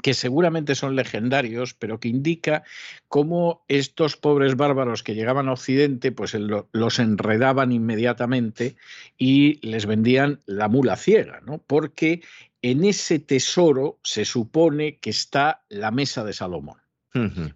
que 0.00 0.14
seguramente 0.14 0.74
son 0.74 0.96
legendarios, 0.96 1.74
pero 1.74 2.00
que 2.00 2.08
indica 2.08 2.62
cómo 3.08 3.64
estos 3.68 4.16
pobres 4.16 4.56
bárbaros 4.56 5.02
que 5.02 5.14
llegaban 5.14 5.48
a 5.48 5.52
Occidente, 5.52 6.12
pues 6.12 6.34
los 6.34 6.98
enredaban 6.98 7.72
inmediatamente 7.72 8.76
y 9.18 9.64
les 9.66 9.86
vendían 9.86 10.40
la 10.46 10.68
mula 10.68 10.96
ciega, 10.96 11.40
¿no? 11.44 11.58
Porque 11.58 12.22
en 12.62 12.84
ese 12.84 13.18
tesoro 13.18 13.98
se 14.02 14.24
supone 14.24 14.96
que 14.98 15.10
está 15.10 15.62
la 15.68 15.90
mesa 15.90 16.24
de 16.24 16.32
Salomón. 16.32 16.78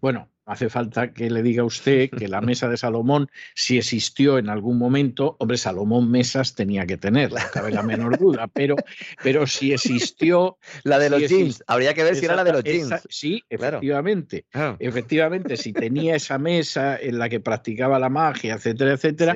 Bueno, 0.01 0.29
hace 0.47 0.71
falta 0.71 1.13
que 1.13 1.29
le 1.29 1.43
diga 1.43 1.63
a 1.63 1.67
usted 1.67 2.09
que 2.09 2.29
la 2.29 2.41
mesa 2.41 2.69
de 2.69 2.77
Salomón, 2.77 3.29
si 3.55 3.77
existió 3.79 4.39
en 4.39 4.49
algún 4.49 4.79
momento, 4.79 5.37
hombre, 5.39 5.59
Salomón 5.59 6.11
mesas 6.11 6.55
tenía 6.55 6.87
que 6.87 6.97
tener, 6.97 7.33
no 7.33 7.39
cabe 7.53 7.73
la 7.73 7.83
menor 7.83 8.19
duda, 8.19 8.47
pero, 8.47 8.77
pero 9.23 9.47
si 9.47 9.73
existió... 9.73 10.59
La 10.85 10.99
de 10.99 11.11
los 11.11 11.29
jeans, 11.29 11.65
habría 11.67 11.95
que 11.95 12.05
ver 12.05 12.15
si 12.15 12.25
era 12.25 12.37
la 12.37 12.45
de 12.45 12.53
los 12.53 12.63
jeans. 12.63 13.07
sí, 13.09 13.43
efectivamente, 13.49 14.47
efectivamente, 14.79 15.57
si 15.57 15.73
tenía 15.73 16.15
esa 16.15 16.39
mesa 16.39 16.97
en 16.97 17.19
la 17.19 17.29
que 17.29 17.41
practicaba 17.41 17.99
la 17.99 18.09
magia, 18.09 18.55
etcétera, 18.55 18.93
etcétera, 18.93 19.35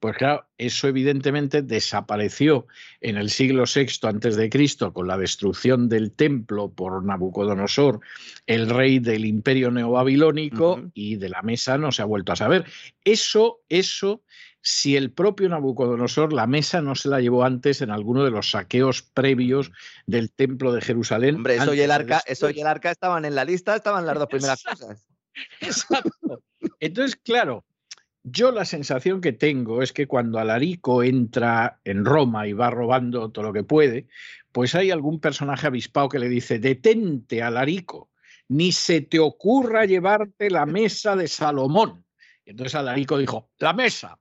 pues 0.00 0.16
claro, 0.16 0.47
eso 0.58 0.88
evidentemente 0.88 1.62
desapareció 1.62 2.66
en 3.00 3.16
el 3.16 3.30
siglo 3.30 3.64
VI 3.72 3.86
antes 4.08 4.36
de 4.36 4.50
Cristo 4.50 4.92
con 4.92 5.06
la 5.06 5.16
destrucción 5.16 5.88
del 5.88 6.12
templo 6.12 6.70
por 6.70 7.04
Nabucodonosor, 7.04 8.00
el 8.46 8.68
rey 8.68 8.98
del 8.98 9.24
imperio 9.24 9.70
neobabilónico, 9.70 10.82
y 10.94 11.16
de 11.16 11.28
la 11.28 11.42
mesa 11.42 11.78
no 11.78 11.92
se 11.92 12.02
ha 12.02 12.06
vuelto 12.06 12.32
a 12.32 12.36
saber. 12.36 12.64
Eso, 13.04 13.60
eso, 13.68 14.22
si 14.60 14.96
el 14.96 15.12
propio 15.12 15.48
Nabucodonosor 15.48 16.32
la 16.32 16.46
mesa 16.46 16.82
no 16.82 16.96
se 16.96 17.08
la 17.08 17.20
llevó 17.20 17.44
antes 17.44 17.80
en 17.80 17.90
alguno 17.90 18.24
de 18.24 18.32
los 18.32 18.50
saqueos 18.50 19.02
previos 19.02 19.70
del 20.06 20.32
templo 20.32 20.72
de 20.72 20.80
Jerusalén. 20.80 21.36
Hombre, 21.36 21.56
eso 21.56 21.72
y 21.72 21.80
el 21.80 21.90
arca, 21.92 22.20
eso 22.26 22.50
y 22.50 22.60
el 22.60 22.66
arca 22.66 22.90
estaban 22.90 23.24
en 23.24 23.34
la 23.36 23.44
lista, 23.44 23.76
estaban 23.76 24.04
las 24.04 24.18
dos 24.18 24.26
primeras 24.26 24.62
cosas. 24.62 25.06
Exacto. 25.60 26.42
Entonces, 26.80 27.16
claro, 27.16 27.64
yo 28.30 28.50
la 28.50 28.64
sensación 28.64 29.20
que 29.20 29.32
tengo 29.32 29.82
es 29.82 29.92
que 29.92 30.06
cuando 30.06 30.38
Alarico 30.38 31.02
entra 31.02 31.80
en 31.84 32.04
Roma 32.04 32.46
y 32.46 32.52
va 32.52 32.70
robando 32.70 33.30
todo 33.30 33.46
lo 33.46 33.52
que 33.52 33.64
puede, 33.64 34.06
pues 34.52 34.74
hay 34.74 34.90
algún 34.90 35.20
personaje 35.20 35.66
avispado 35.66 36.08
que 36.08 36.18
le 36.18 36.28
dice, 36.28 36.58
detente, 36.58 37.42
Alarico, 37.42 38.10
ni 38.48 38.72
se 38.72 39.00
te 39.00 39.18
ocurra 39.18 39.84
llevarte 39.84 40.50
la 40.50 40.66
mesa 40.66 41.16
de 41.16 41.28
Salomón. 41.28 42.04
Y 42.44 42.50
entonces 42.50 42.74
Alarico 42.74 43.18
dijo, 43.18 43.50
la 43.58 43.72
mesa. 43.72 44.18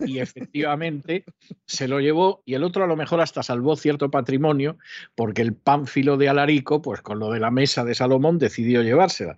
Y, 0.00 0.18
efectivamente 0.18 1.24
se 1.66 1.88
lo 1.88 2.00
llevó 2.00 2.42
y 2.46 2.54
el 2.54 2.64
otro 2.64 2.84
a 2.84 2.86
lo 2.86 2.96
mejor 2.96 3.20
hasta 3.20 3.42
salvó 3.42 3.76
cierto 3.76 4.10
patrimonio 4.10 4.78
porque 5.14 5.42
el 5.42 5.52
pánfilo 5.52 6.16
de 6.16 6.30
Alarico, 6.30 6.80
pues 6.80 7.02
con 7.02 7.18
lo 7.18 7.30
de 7.30 7.40
la 7.40 7.50
mesa 7.50 7.84
de 7.84 7.94
Salomón, 7.94 8.38
decidió 8.38 8.82
llevársela. 8.82 9.36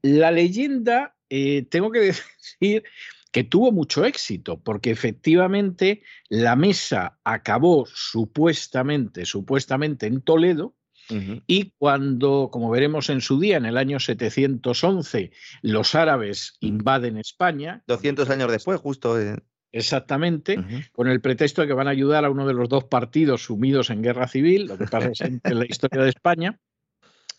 La 0.00 0.30
leyenda, 0.30 1.14
eh, 1.28 1.66
tengo 1.68 1.90
que 1.90 1.98
decir 2.60 2.84
que 3.36 3.44
tuvo 3.44 3.70
mucho 3.70 4.06
éxito, 4.06 4.62
porque 4.62 4.90
efectivamente 4.90 6.00
la 6.30 6.56
mesa 6.56 7.18
acabó 7.22 7.84
supuestamente, 7.84 9.26
supuestamente 9.26 10.06
en 10.06 10.22
Toledo, 10.22 10.74
y 11.46 11.74
cuando, 11.76 12.48
como 12.50 12.70
veremos 12.70 13.10
en 13.10 13.20
su 13.20 13.38
día, 13.38 13.58
en 13.58 13.66
el 13.66 13.76
año 13.76 14.00
711, 14.00 15.32
los 15.60 15.94
árabes 15.94 16.56
invaden 16.60 17.18
España. 17.18 17.84
200 17.86 18.30
años 18.30 18.50
después, 18.50 18.80
justo. 18.80 19.14
Exactamente, 19.70 20.58
con 20.92 21.06
el 21.06 21.20
pretexto 21.20 21.60
de 21.60 21.68
que 21.68 21.74
van 21.74 21.88
a 21.88 21.90
ayudar 21.90 22.24
a 22.24 22.30
uno 22.30 22.46
de 22.46 22.54
los 22.54 22.70
dos 22.70 22.84
partidos 22.84 23.42
sumidos 23.42 23.90
en 23.90 24.00
guerra 24.00 24.28
civil, 24.28 24.64
lo 24.64 24.78
que 24.78 24.86
pasa 24.86 25.10
en 25.26 25.58
la 25.58 25.66
historia 25.66 26.04
de 26.04 26.08
España 26.08 26.58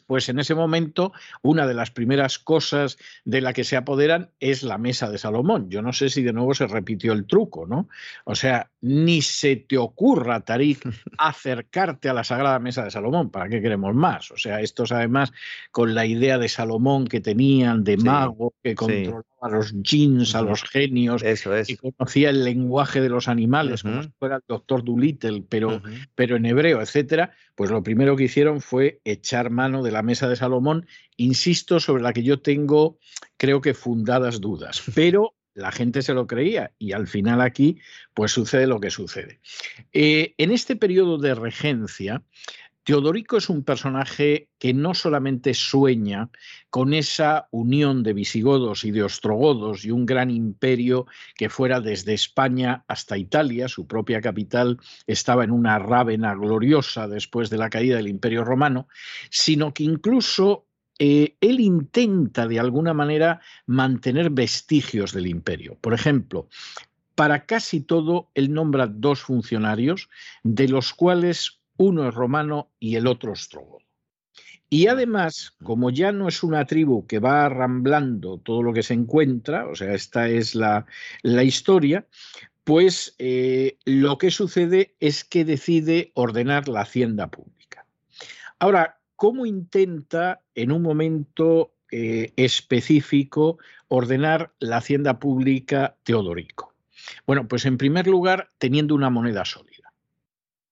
pues 0.08 0.30
en 0.30 0.40
ese 0.40 0.56
momento 0.56 1.14
una 1.42 1.68
de 1.68 1.74
las 1.74 1.92
primeras 1.92 2.40
cosas 2.40 2.98
de 3.26 3.42
la 3.42 3.54
que 3.54 3.64
se 3.64 3.76
apoderan 3.76 4.32
es 4.40 4.64
la 4.64 4.78
mesa 4.78 5.12
de 5.12 5.18
Salomón. 5.18 5.70
Yo 5.70 5.82
no 5.82 5.94
sé 5.94 6.10
si 6.10 6.24
de 6.24 6.34
nuevo 6.34 6.54
se 6.56 6.66
repitió 6.66 7.14
el 7.14 7.28
truco, 7.28 7.68
¿no? 7.68 7.90
O 8.24 8.34
sea, 8.34 8.72
ni 8.82 9.22
se 9.22 9.58
te 9.58 9.78
ocurra, 9.78 10.40
Tarik, 10.40 10.80
acercarte 11.18 12.10
a 12.10 12.14
la 12.14 12.24
sagrada 12.24 12.60
mesa 12.60 12.84
de 12.84 12.92
Salomón. 12.92 13.30
¿Para 13.30 13.50
qué 13.50 13.62
queremos 13.62 13.94
más? 13.94 14.32
O 14.32 14.38
sea, 14.38 14.62
estos 14.62 14.92
además 14.92 15.32
con 15.72 15.94
la 15.94 16.06
idea 16.06 16.38
de 16.38 16.50
Salomón 16.50 17.08
que 17.08 17.20
tenían 17.20 17.84
de 17.84 17.98
mago, 17.98 18.54
que 18.64 18.76
controlaba 18.76 19.24
a 19.42 19.50
los 19.50 19.74
jeans, 19.82 20.36
a 20.36 20.42
los 20.42 20.64
genios, 20.64 21.24
Eso 21.24 21.56
es. 21.56 21.68
que 21.68 21.78
conocía 21.78 22.30
el 22.30 22.44
lenguaje 22.44 23.02
de 23.02 23.10
los 23.10 23.28
animales, 23.28 23.84
como 23.84 24.04
si 24.04 24.10
fuera 24.18 24.38
el 24.38 24.44
doctor 24.48 24.84
Doolittle, 24.84 25.44
pero, 25.48 25.82
pero 26.16 26.36
en 26.36 26.46
hebreo, 26.46 26.82
etcétera, 26.82 27.34
pues 27.56 27.70
lo 27.70 27.84
primero 27.84 28.16
que 28.16 28.26
hicieron 28.26 28.62
fue 28.62 29.00
echar 29.04 29.50
mano 29.50 29.84
de 29.84 29.92
la 29.92 30.04
mesa 30.04 30.28
de 30.28 30.36
Salomón, 30.36 30.88
insisto, 31.16 31.80
sobre 31.80 32.04
la 32.04 32.14
que 32.14 32.24
yo 32.24 32.40
tengo, 32.40 33.00
creo 33.38 33.62
que 33.62 33.74
fundadas 33.74 34.42
dudas, 34.42 34.82
pero 34.96 35.36
la 35.54 35.72
gente 35.72 36.04
se 36.04 36.14
lo 36.14 36.28
creía 36.28 36.72
y 36.78 36.92
al 36.92 37.08
final 37.08 37.42
aquí 37.42 37.80
pues 38.14 38.32
sucede 38.32 38.68
lo 38.68 38.80
que 38.80 38.92
sucede. 38.92 39.40
Eh, 39.92 40.36
en 40.38 40.52
este 40.52 40.76
periodo 40.76 41.18
de 41.18 41.34
regencia, 41.34 42.24
Teodorico 42.88 43.36
es 43.36 43.50
un 43.50 43.66
personaje 43.66 44.48
que 44.58 44.74
no 44.74 44.94
solamente 44.94 45.54
sueña 45.54 46.30
con 46.70 46.94
esa 46.94 47.50
unión 47.52 48.02
de 48.02 48.14
visigodos 48.14 48.86
y 48.86 48.92
de 48.92 49.04
ostrogodos 49.04 49.84
y 49.84 49.92
un 49.92 50.06
gran 50.06 50.32
imperio 50.32 51.06
que 51.36 51.50
fuera 51.50 51.82
desde 51.82 52.14
España 52.14 52.86
hasta 52.88 53.18
Italia, 53.18 53.68
su 53.68 53.88
propia 53.88 54.22
capital 54.22 54.80
estaba 55.06 55.44
en 55.44 55.52
una 55.52 55.80
rávena 55.80 56.34
gloriosa 56.34 57.10
después 57.10 57.50
de 57.50 57.58
la 57.58 57.70
caída 57.70 57.98
del 57.98 58.08
imperio 58.08 58.46
romano, 58.46 58.88
sino 59.30 59.74
que 59.74 59.84
incluso 59.84 60.66
eh, 60.98 61.36
él 61.42 61.60
intenta 61.60 62.48
de 62.48 62.62
alguna 62.62 62.94
manera 62.94 63.42
mantener 63.66 64.30
vestigios 64.30 65.12
del 65.12 65.28
imperio. 65.28 65.78
Por 65.82 65.94
ejemplo, 65.94 66.48
para 67.16 67.46
casi 67.46 67.82
todo 67.82 68.30
él 68.34 68.54
nombra 68.54 68.88
dos 68.88 69.20
funcionarios, 69.20 70.08
de 70.44 70.70
los 70.70 70.94
cuales 70.94 71.57
uno 71.78 72.08
es 72.08 72.14
romano 72.14 72.72
y 72.80 72.96
el 72.96 73.08
otro 73.08 73.32
ostrogodo. 73.32 73.88
Y 74.70 74.88
además, 74.88 75.54
como 75.64 75.92
ya 75.92 76.12
no 76.12 76.28
es 76.28 76.44
una 76.44 76.66
tribu 76.66 77.08
que 77.08 77.20
va 77.20 77.46
arramblando 77.46 78.38
todo 78.40 78.64
lo 78.64 78.74
que 78.74 78.84
se 78.84 78.94
encuentra, 78.94 79.66
o 79.68 79.76
sea, 79.76 79.94
esta 79.94 80.28
es 80.28 80.56
la, 80.56 80.86
historia, 81.24 82.06
pues 82.66 83.16
eh, 83.18 83.78
lo 83.86 84.18
que 84.18 84.30
sucede 84.30 84.96
es 85.00 85.24
que 85.24 85.46
decide 85.46 86.12
ordenar 86.16 86.68
la 86.68 86.82
hacienda 86.82 87.28
pública. 87.28 87.86
Ahora, 88.60 89.00
¿cómo 89.16 89.46
intenta 89.46 90.42
en 90.54 90.74
un 90.74 90.82
momento 90.82 91.74
eh, 91.90 92.34
específico 92.36 93.60
ordenar 93.88 94.52
la 94.60 94.78
hacienda 94.78 95.18
pública 95.18 95.96
Teodorico? 96.04 96.74
Bueno, 97.26 97.48
pues 97.48 97.66
en 97.66 97.78
primer 97.78 98.08
lugar, 98.08 98.50
teniendo 98.58 98.96
una 98.96 99.10
moneda 99.10 99.46
sólida. 99.46 99.94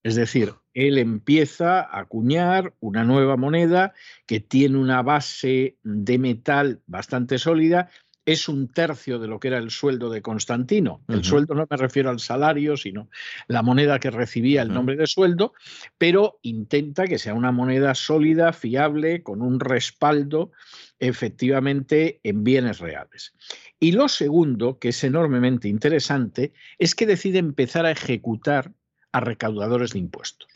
Es 0.04 0.16
decir, 0.16 0.54
él 0.76 0.98
empieza 0.98 1.80
a 1.80 2.00
acuñar 2.00 2.74
una 2.82 3.04
nueva 3.04 3.38
moneda 3.38 3.94
que 4.28 4.42
tiene 4.42 4.78
una 4.78 5.02
base 5.02 5.78
de 5.84 6.20
metal 6.20 6.82
bastante 6.86 7.40
sólida. 7.40 7.90
Es 8.26 8.50
un 8.50 8.68
tercio 8.68 9.18
de 9.18 9.28
lo 9.28 9.40
que 9.40 9.48
era 9.48 9.58
el 9.58 9.72
sueldo 9.72 10.10
de 10.10 10.22
Constantino. 10.22 11.02
El 11.08 11.24
sueldo 11.24 11.54
no 11.54 11.68
me 11.70 11.78
refiero 11.78 12.10
al 12.10 12.20
salario, 12.20 12.76
sino 12.76 13.08
la 13.48 13.62
moneda 13.62 14.00
que 14.00 14.10
recibía 14.10 14.64
el 14.64 14.74
nombre 14.74 14.98
de 14.98 15.08
sueldo, 15.08 15.54
pero 15.98 16.40
intenta 16.42 17.06
que 17.06 17.20
sea 17.20 17.36
una 17.36 17.52
moneda 17.52 17.94
sólida, 17.94 18.52
fiable, 18.52 19.22
con 19.22 19.42
un 19.42 19.60
respaldo 19.60 20.52
efectivamente 21.00 22.20
en 22.24 22.44
bienes 22.44 22.80
reales. 22.80 23.34
Y 23.80 23.92
lo 23.92 24.10
segundo, 24.10 24.80
que 24.80 24.90
es 24.90 25.04
enormemente 25.04 25.68
interesante, 25.68 26.52
es 26.80 26.96
que 26.96 27.06
decide 27.06 27.38
empezar 27.38 27.86
a 27.86 27.92
ejecutar 27.92 28.72
a 29.16 29.22
recaudadores 29.22 29.94
de 29.94 30.00
impuestos. 30.00 30.50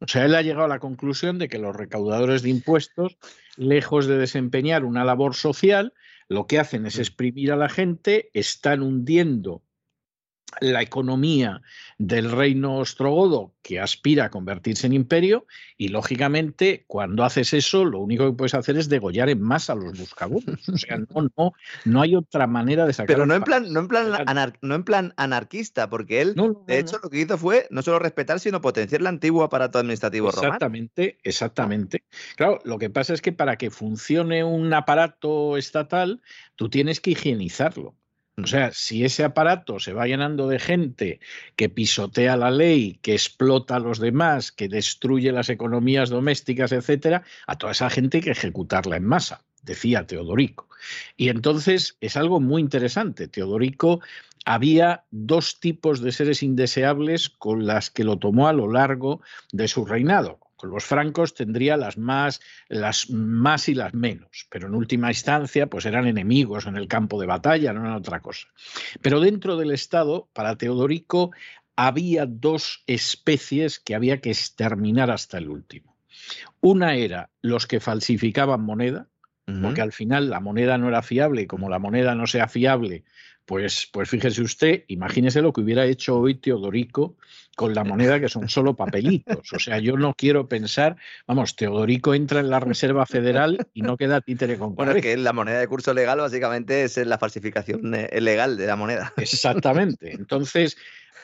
O 0.00 0.08
sea, 0.08 0.24
él 0.24 0.34
ha 0.34 0.42
llegado 0.42 0.64
a 0.64 0.68
la 0.68 0.80
conclusión 0.80 1.38
de 1.38 1.48
que 1.48 1.58
los 1.58 1.76
recaudadores 1.76 2.42
de 2.42 2.50
impuestos, 2.50 3.18
lejos 3.56 4.06
de 4.06 4.18
desempeñar 4.18 4.84
una 4.84 5.04
labor 5.04 5.36
social, 5.36 5.94
lo 6.28 6.48
que 6.48 6.58
hacen 6.58 6.86
es 6.86 6.98
mm. 6.98 7.00
exprimir 7.00 7.52
a 7.52 7.56
la 7.56 7.68
gente, 7.68 8.30
están 8.34 8.82
hundiendo 8.82 9.62
la 10.60 10.82
economía 10.82 11.62
del 11.98 12.30
reino 12.30 12.78
ostrogodo 12.78 13.54
que 13.62 13.80
aspira 13.80 14.26
a 14.26 14.30
convertirse 14.30 14.86
en 14.86 14.92
imperio 14.92 15.46
y 15.76 15.88
lógicamente 15.88 16.84
cuando 16.86 17.24
haces 17.24 17.52
eso 17.52 17.84
lo 17.84 18.00
único 18.00 18.26
que 18.26 18.36
puedes 18.36 18.54
hacer 18.54 18.76
es 18.76 18.88
degollar 18.88 19.28
en 19.28 19.40
masa 19.40 19.72
a 19.72 19.76
los 19.76 19.98
buscabondos. 19.98 20.68
O 20.68 20.78
sea, 20.78 20.98
no, 20.98 21.28
no, 21.36 21.52
no 21.84 22.00
hay 22.00 22.16
otra 22.16 22.46
manera 22.46 22.86
de 22.86 22.92
sacar. 22.92 23.06
Pero 23.06 23.26
no 23.26 23.34
en 23.34 23.42
plan, 23.42 23.72
no 23.72 23.80
en 23.80 23.88
plan, 23.88 24.52
no 24.62 24.74
en 24.74 24.84
plan 24.84 25.14
anarquista, 25.16 25.88
porque 25.88 26.20
él 26.20 26.34
de 26.66 26.78
hecho 26.78 26.98
lo 27.02 27.10
que 27.10 27.20
hizo 27.20 27.38
fue 27.38 27.66
no 27.70 27.82
solo 27.82 27.98
respetar, 27.98 28.40
sino 28.40 28.60
potenciar 28.60 29.00
el 29.00 29.06
antiguo 29.06 29.44
aparato 29.44 29.78
administrativo 29.78 30.28
exactamente, 30.28 31.02
romano. 31.02 31.20
Exactamente, 31.22 32.04
Claro, 32.36 32.60
lo 32.64 32.78
que 32.78 32.90
pasa 32.90 33.14
es 33.14 33.22
que 33.22 33.32
para 33.32 33.56
que 33.56 33.70
funcione 33.70 34.44
un 34.44 34.72
aparato 34.72 35.56
estatal, 35.56 36.22
tú 36.56 36.68
tienes 36.68 37.00
que 37.00 37.12
higienizarlo. 37.12 37.94
O 38.38 38.46
sea, 38.46 38.70
si 38.72 39.04
ese 39.04 39.24
aparato 39.24 39.78
se 39.78 39.92
va 39.92 40.06
llenando 40.06 40.48
de 40.48 40.58
gente 40.58 41.20
que 41.54 41.68
pisotea 41.68 42.36
la 42.36 42.50
ley, 42.50 42.98
que 43.02 43.12
explota 43.12 43.76
a 43.76 43.80
los 43.80 43.98
demás, 43.98 44.52
que 44.52 44.68
destruye 44.68 45.32
las 45.32 45.50
economías 45.50 46.08
domésticas, 46.08 46.72
etcétera, 46.72 47.24
a 47.46 47.58
toda 47.58 47.72
esa 47.72 47.90
gente 47.90 48.18
hay 48.18 48.22
que 48.22 48.30
ejecutarla 48.30 48.96
en 48.96 49.04
masa, 49.04 49.44
decía 49.62 50.06
Teodorico. 50.06 50.68
Y 51.16 51.28
entonces 51.28 51.98
es 52.00 52.16
algo 52.16 52.40
muy 52.40 52.62
interesante. 52.62 53.28
Teodorico 53.28 54.00
había 54.46 55.04
dos 55.10 55.60
tipos 55.60 56.00
de 56.00 56.12
seres 56.12 56.42
indeseables 56.42 57.28
con 57.28 57.66
las 57.66 57.90
que 57.90 58.04
lo 58.04 58.18
tomó 58.18 58.48
a 58.48 58.54
lo 58.54 58.72
largo 58.72 59.20
de 59.52 59.68
su 59.68 59.84
reinado 59.84 60.40
los 60.62 60.84
francos 60.84 61.34
tendría 61.34 61.76
las 61.76 61.98
más, 61.98 62.40
las 62.68 63.10
más 63.10 63.68
y 63.68 63.74
las 63.74 63.94
menos, 63.94 64.46
pero 64.50 64.68
en 64.68 64.74
última 64.74 65.10
instancia 65.10 65.66
pues 65.66 65.86
eran 65.86 66.06
enemigos 66.06 66.66
en 66.66 66.76
el 66.76 66.88
campo 66.88 67.20
de 67.20 67.26
batalla, 67.26 67.72
no 67.72 67.84
era 67.84 67.96
otra 67.96 68.20
cosa. 68.20 68.48
Pero 69.00 69.20
dentro 69.20 69.56
del 69.56 69.70
Estado, 69.70 70.28
para 70.32 70.56
Teodorico, 70.56 71.32
había 71.76 72.26
dos 72.26 72.82
especies 72.86 73.78
que 73.78 73.94
había 73.94 74.20
que 74.20 74.30
exterminar 74.30 75.10
hasta 75.10 75.38
el 75.38 75.48
último. 75.48 75.96
Una 76.60 76.94
era 76.94 77.30
los 77.40 77.66
que 77.66 77.80
falsificaban 77.80 78.62
moneda, 78.62 79.08
porque 79.60 79.82
al 79.82 79.92
final 79.92 80.30
la 80.30 80.40
moneda 80.40 80.78
no 80.78 80.88
era 80.88 81.02
fiable 81.02 81.42
y 81.42 81.46
como 81.46 81.68
la 81.68 81.78
moneda 81.78 82.14
no 82.14 82.26
sea 82.26 82.48
fiable, 82.48 83.04
pues, 83.46 83.88
pues 83.92 84.08
fíjese 84.08 84.42
usted, 84.42 84.84
imagínese 84.88 85.42
lo 85.42 85.52
que 85.52 85.60
hubiera 85.60 85.84
hecho 85.86 86.18
hoy 86.18 86.36
Teodorico 86.36 87.16
con 87.56 87.74
la 87.74 87.84
moneda 87.84 88.18
que 88.18 88.28
son 88.28 88.48
solo 88.48 88.74
papelitos. 88.74 89.52
O 89.52 89.58
sea, 89.58 89.78
yo 89.78 89.96
no 89.96 90.14
quiero 90.14 90.48
pensar, 90.48 90.96
vamos, 91.26 91.56
Teodorico 91.56 92.14
entra 92.14 92.40
en 92.40 92.50
la 92.50 92.60
Reserva 92.60 93.04
Federal 93.06 93.58
y 93.74 93.82
no 93.82 93.96
queda 93.96 94.20
títere 94.20 94.56
con 94.56 94.74
Bueno, 94.74 94.92
es 94.92 95.02
que 95.02 95.16
la 95.16 95.32
moneda 95.32 95.60
de 95.60 95.68
curso 95.68 95.92
legal 95.92 96.18
básicamente 96.18 96.84
es 96.84 96.96
la 96.96 97.18
falsificación 97.18 97.94
eh, 97.94 98.20
legal 98.20 98.56
de 98.56 98.66
la 98.66 98.76
moneda. 98.76 99.12
Exactamente. 99.16 100.12
Entonces, 100.12 100.76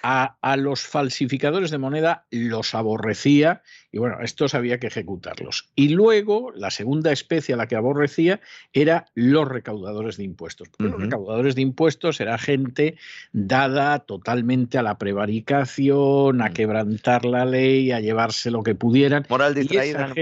a, 0.03 0.57
los 0.57 0.83
falsificadores 0.83 1.71
de 1.71 1.79
moneda 1.79 2.27
los 2.31 2.75
aborrecía 2.75 3.63
y 3.91 3.99
bueno, 3.99 4.19
estos 4.23 4.55
había 4.55 4.79
que 4.79 4.89
ejecutarlos. 4.89 5.71
Y 5.75 5.91
luego, 5.91 6.53
la 6.55 6.71
segunda 6.71 7.13
especie 7.13 7.55
a 7.55 7.57
la 7.57 7.67
que 7.67 7.77
aborrecía 7.77 8.41
era 8.73 9.07
los 9.15 9.49
recaudadores 9.49 10.17
de 10.17 10.25
impuestos. 10.25 10.69
Los 10.79 11.01
recaudadores 11.01 11.55
de 11.55 11.63
impuestos 11.63 12.21
era 12.21 12.39
gente 12.39 12.97
dada 13.33 14.01
totalmente 14.01 14.79
a 14.79 14.83
la 14.83 14.99
prevaricación, 14.99 16.43
a 16.43 16.51
mm. 16.51 16.53
quebrantar 16.53 17.25
la 17.25 17.45
ley, 17.45 17.93
a 17.93 18.01
llevarse 18.01 18.51
lo 18.51 18.63
que 18.63 18.75
pudieran. 18.75 19.27
Moral 19.29 19.55
distraída 19.55 20.13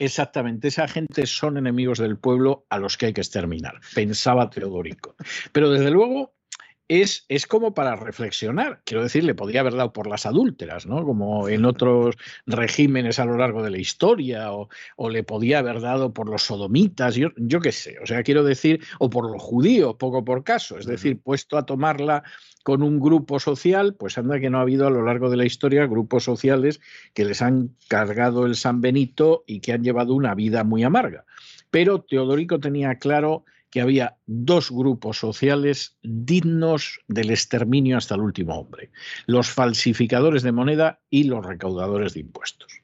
Exactamente, 0.00 0.68
esa 0.68 0.88
gente 0.88 1.26
son 1.26 1.58
enemigos 1.58 1.98
del 1.98 2.16
pueblo 2.16 2.64
a 2.70 2.78
los 2.78 2.96
que 2.96 3.06
hay 3.06 3.12
que 3.12 3.20
exterminar, 3.20 3.80
pensaba 3.94 4.48
Teodorico. 4.48 5.14
Pero 5.52 5.68
desde 5.68 5.90
luego 5.90 6.32
es, 6.90 7.24
es, 7.28 7.46
como 7.46 7.72
para 7.72 7.94
reflexionar. 7.94 8.80
Quiero 8.84 9.04
decir, 9.04 9.22
le 9.22 9.36
podría 9.36 9.60
haber 9.60 9.76
dado 9.76 9.92
por 9.92 10.08
las 10.08 10.26
adúlteras, 10.26 10.86
¿no? 10.86 11.04
Como 11.04 11.48
en 11.48 11.64
otros 11.64 12.16
regímenes 12.46 13.20
a 13.20 13.24
lo 13.26 13.36
largo 13.36 13.62
de 13.62 13.70
la 13.70 13.78
historia, 13.78 14.50
o, 14.52 14.68
le 15.08 15.22
podía 15.22 15.60
haber 15.60 15.80
dado 15.80 16.12
por 16.12 16.28
los 16.28 16.42
sodomitas, 16.42 17.14
yo, 17.14 17.28
yo 17.36 17.60
qué 17.60 17.70
sé. 17.70 17.96
O 18.02 18.06
sea, 18.06 18.24
quiero 18.24 18.42
decir, 18.42 18.84
o 18.98 19.08
por 19.08 19.30
los 19.30 19.40
judíos, 19.40 19.94
poco 20.00 20.24
por 20.24 20.42
caso. 20.42 20.78
Es 20.78 20.86
decir, 20.86 21.20
puesto 21.22 21.56
a 21.56 21.64
tomarla 21.64 22.24
con 22.64 22.82
un 22.82 22.98
grupo 22.98 23.38
social, 23.38 23.94
pues 23.94 24.18
anda 24.18 24.40
que 24.40 24.50
no 24.50 24.58
ha 24.58 24.62
habido 24.62 24.88
a 24.88 24.90
lo 24.90 25.04
largo 25.04 25.30
de 25.30 25.36
la 25.36 25.46
historia 25.46 25.86
grupos 25.86 26.24
sociales 26.24 26.80
que 27.14 27.24
les 27.24 27.40
han 27.40 27.70
cargado 27.86 28.46
el 28.46 28.56
San 28.56 28.80
Benito 28.80 29.44
y 29.46 29.60
que 29.60 29.72
han 29.72 29.84
llevado 29.84 30.12
una 30.12 30.34
vida 30.34 30.64
muy 30.64 30.82
amarga. 30.82 31.24
Pero 31.70 32.02
Teodorico 32.02 32.58
tenía 32.58 32.96
claro 32.96 33.44
que 33.70 33.80
había 33.80 34.16
dos 34.26 34.70
grupos 34.70 35.18
sociales 35.18 35.96
dignos 36.02 37.00
del 37.08 37.30
exterminio 37.30 37.96
hasta 37.96 38.16
el 38.16 38.22
último 38.22 38.58
hombre, 38.58 38.90
los 39.26 39.48
falsificadores 39.48 40.42
de 40.42 40.52
moneda 40.52 41.00
y 41.08 41.24
los 41.24 41.44
recaudadores 41.44 42.14
de 42.14 42.20
impuestos. 42.20 42.80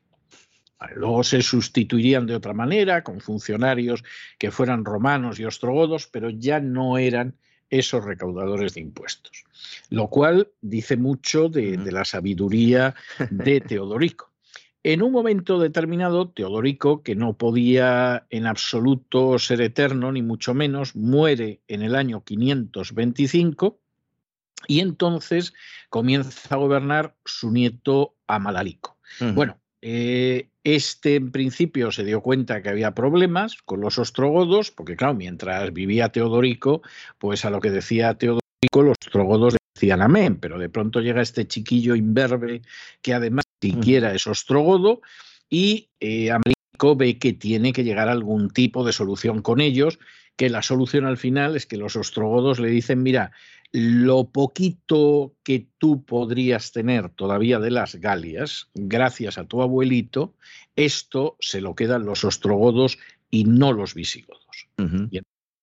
Luego 0.94 1.24
se 1.24 1.42
sustituirían 1.42 2.26
de 2.26 2.34
otra 2.34 2.52
manera, 2.52 3.02
con 3.02 3.20
funcionarios 3.20 4.04
que 4.38 4.50
fueran 4.50 4.84
romanos 4.84 5.40
y 5.40 5.44
ostrogodos, 5.44 6.06
pero 6.06 6.30
ya 6.30 6.60
no 6.60 6.98
eran 6.98 7.36
esos 7.70 8.04
recaudadores 8.04 8.74
de 8.74 8.82
impuestos. 8.82 9.44
Lo 9.90 10.08
cual 10.08 10.52
dice 10.60 10.96
mucho 10.96 11.48
de, 11.48 11.76
de 11.76 11.92
la 11.92 12.04
sabiduría 12.04 12.94
de 13.30 13.60
Teodorico. 13.60 14.35
En 14.86 15.02
un 15.02 15.10
momento 15.10 15.58
determinado, 15.58 16.28
Teodorico, 16.28 17.02
que 17.02 17.16
no 17.16 17.32
podía 17.32 18.24
en 18.30 18.46
absoluto 18.46 19.36
ser 19.40 19.60
eterno, 19.60 20.12
ni 20.12 20.22
mucho 20.22 20.54
menos, 20.54 20.94
muere 20.94 21.60
en 21.66 21.82
el 21.82 21.96
año 21.96 22.22
525 22.22 23.80
y 24.68 24.78
entonces 24.78 25.54
comienza 25.90 26.54
a 26.54 26.58
gobernar 26.58 27.16
su 27.24 27.50
nieto 27.50 28.14
Amalarico. 28.28 28.96
Bueno, 29.34 29.58
eh, 29.82 30.50
este 30.62 31.16
en 31.16 31.32
principio 31.32 31.90
se 31.90 32.04
dio 32.04 32.20
cuenta 32.20 32.62
que 32.62 32.68
había 32.68 32.94
problemas 32.94 33.56
con 33.64 33.80
los 33.80 33.98
ostrogodos, 33.98 34.70
porque 34.70 34.94
claro, 34.94 35.14
mientras 35.14 35.72
vivía 35.72 36.10
Teodorico, 36.10 36.82
pues 37.18 37.44
a 37.44 37.50
lo 37.50 37.58
que 37.58 37.72
decía 37.72 38.14
Teodorico, 38.14 38.82
los 38.84 38.94
ostrogodos 39.04 39.56
decían 39.74 40.00
amén, 40.00 40.36
pero 40.36 40.60
de 40.60 40.68
pronto 40.68 41.00
llega 41.00 41.22
este 41.22 41.48
chiquillo 41.48 41.96
imberbe 41.96 42.62
que 43.02 43.14
además 43.14 43.45
siquiera 43.60 44.14
es 44.14 44.26
ostrogodo 44.26 45.00
y 45.48 45.88
eh, 46.00 46.30
Américo 46.30 46.96
ve 46.96 47.18
que 47.18 47.32
tiene 47.32 47.72
que 47.72 47.84
llegar 47.84 48.08
a 48.08 48.12
algún 48.12 48.50
tipo 48.50 48.84
de 48.84 48.92
solución 48.92 49.42
con 49.42 49.60
ellos, 49.60 49.98
que 50.36 50.50
la 50.50 50.62
solución 50.62 51.06
al 51.06 51.16
final 51.16 51.56
es 51.56 51.66
que 51.66 51.76
los 51.76 51.96
ostrogodos 51.96 52.60
le 52.60 52.68
dicen, 52.68 53.02
mira, 53.02 53.32
lo 53.72 54.28
poquito 54.28 55.34
que 55.42 55.66
tú 55.78 56.04
podrías 56.04 56.72
tener 56.72 57.08
todavía 57.10 57.58
de 57.58 57.70
las 57.70 57.96
Galias, 57.96 58.68
gracias 58.74 59.38
a 59.38 59.44
tu 59.44 59.62
abuelito, 59.62 60.34
esto 60.76 61.36
se 61.40 61.60
lo 61.60 61.74
quedan 61.74 62.04
los 62.04 62.24
ostrogodos 62.24 62.98
y 63.30 63.44
no 63.44 63.72
los 63.72 63.94
visigodos. 63.94 64.68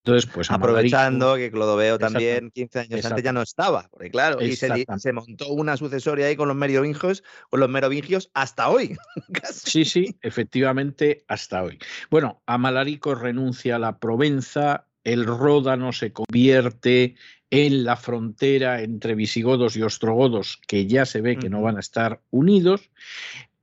Entonces, 0.05 0.29
pues 0.33 0.51
aprovechando 0.51 1.35
que 1.35 1.49
Clodoveo 1.49 1.97
también 1.97 2.51
15 2.51 2.79
años 2.79 3.05
antes 3.05 3.23
ya 3.23 3.31
no 3.31 3.41
estaba, 3.41 3.87
porque 3.89 4.11
claro, 4.11 4.41
y 4.41 4.53
se, 4.57 5.13
montó 5.13 5.47
una 5.53 5.77
sucesoria 5.77 6.25
ahí 6.25 6.35
con 6.35 6.49
los 6.49 6.57
merovingios, 6.57 7.23
con 7.49 7.61
los 7.61 7.69
merovingios 7.69 8.29
hasta 8.33 8.67
hoy. 8.69 8.97
sí, 9.49 9.85
sí, 9.85 10.17
efectivamente 10.21 11.23
hasta 11.29 11.63
hoy. 11.63 11.79
Bueno, 12.11 12.41
Amalarico 12.47 13.15
renuncia 13.15 13.77
a 13.77 13.79
la 13.79 13.99
Provenza, 13.99 14.87
el 15.05 15.25
Ródano 15.25 15.93
se 15.93 16.11
convierte 16.11 17.15
en 17.49 17.85
la 17.85 17.95
frontera 17.95 18.81
entre 18.81 19.15
visigodos 19.15 19.77
y 19.77 19.83
ostrogodos, 19.83 20.59
que 20.67 20.85
ya 20.85 21.05
se 21.05 21.21
ve 21.21 21.37
que 21.37 21.49
no 21.49 21.61
van 21.61 21.77
a 21.77 21.79
estar 21.79 22.19
unidos. 22.29 22.89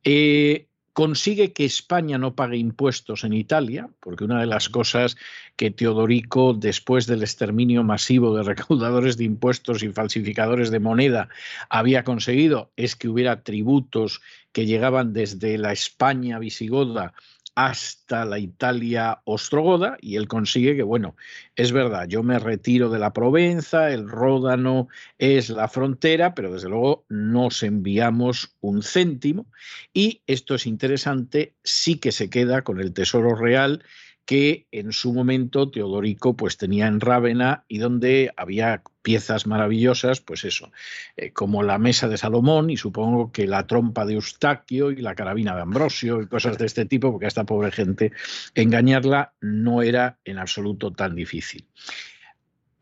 Eh, 0.05 0.70
consigue 1.01 1.55
que 1.55 1.65
España 1.65 2.19
no 2.19 2.35
pague 2.35 2.59
impuestos 2.59 3.25
en 3.25 3.33
Italia, 3.33 3.89
porque 4.01 4.25
una 4.25 4.39
de 4.39 4.45
las 4.45 4.69
cosas 4.69 5.17
que 5.57 5.71
Teodorico, 5.71 6.53
después 6.53 7.07
del 7.07 7.23
exterminio 7.23 7.83
masivo 7.83 8.37
de 8.37 8.43
recaudadores 8.43 9.17
de 9.17 9.25
impuestos 9.25 9.83
y 9.83 9.89
falsificadores 9.89 10.71
de 10.71 10.79
moneda, 10.79 11.31
había 11.71 12.05
conseguido 12.05 12.71
es 12.77 12.97
que 12.97 13.09
hubiera 13.09 13.43
tributos 13.43 14.21
que 14.53 14.67
llegaban 14.67 15.15
desde 15.15 15.57
la 15.57 15.73
España 15.73 16.39
visigoda 16.39 17.15
hasta 17.55 18.25
la 18.25 18.39
Italia 18.39 19.21
ostrogoda 19.25 19.97
y 20.01 20.17
él 20.17 20.29
consigue 20.29 20.77
que, 20.77 20.83
bueno, 20.83 21.17
es 21.57 21.73
verdad, 21.73 22.07
yo 22.09 22.23
me 22.23 22.39
retiro 22.39 22.89
de 22.89 22.99
la 22.99 23.13
Provenza, 23.13 23.91
el 23.91 24.09
Ródano 24.09 24.89
es 25.19 25.51
la 25.51 25.69
frontera, 25.69 26.35
pero 26.35 26.53
desde 26.53 26.69
luego 26.69 27.05
nos 27.09 27.63
enviamos 27.63 28.55
un 28.61 28.83
céntimo 28.83 29.47
y 29.93 30.23
esto 30.27 30.55
es 30.55 30.67
interesante, 30.67 31.55
sí 31.63 31.97
que 31.97 32.13
se 32.13 32.31
queda 32.31 32.63
con 32.63 32.81
el 32.81 32.93
Tesoro 32.93 33.35
Real 33.35 33.83
que 34.25 34.69
en 34.71 34.93
su 34.93 35.13
momento 35.13 35.71
Teodorico 35.71 36.37
pues 36.37 36.57
tenía 36.57 36.87
en 36.87 37.01
Rávena 37.01 37.65
y 37.67 37.79
donde 37.79 38.31
había 38.37 38.83
piezas 39.03 39.47
maravillosas, 39.47 40.21
pues 40.21 40.45
eso, 40.45 40.71
eh, 41.17 41.33
como 41.33 41.63
la 41.63 41.79
mesa 41.79 42.09
de 42.09 42.19
Salomón 42.19 42.71
y 42.71 42.77
supongo 42.77 43.33
que 43.33 43.47
la 43.47 43.67
trompa 43.67 44.05
de 44.05 44.15
Eustaquio 44.15 44.91
y 44.91 44.97
la 44.97 45.15
carabina 45.15 45.55
de 45.55 45.63
Ambrosio 45.63 46.21
y 46.21 46.27
cosas 46.27 46.59
de 46.59 46.67
este 46.67 46.87
tipo, 46.87 47.11
porque 47.11 47.27
a 47.27 47.29
esta 47.29 47.45
pobre 47.45 47.71
gente 47.71 48.13
engañarla 48.55 49.35
no 49.41 49.83
era 49.83 50.19
en 50.25 50.39
absoluto 50.39 50.93
tan 50.93 51.15
difícil. 51.15 51.67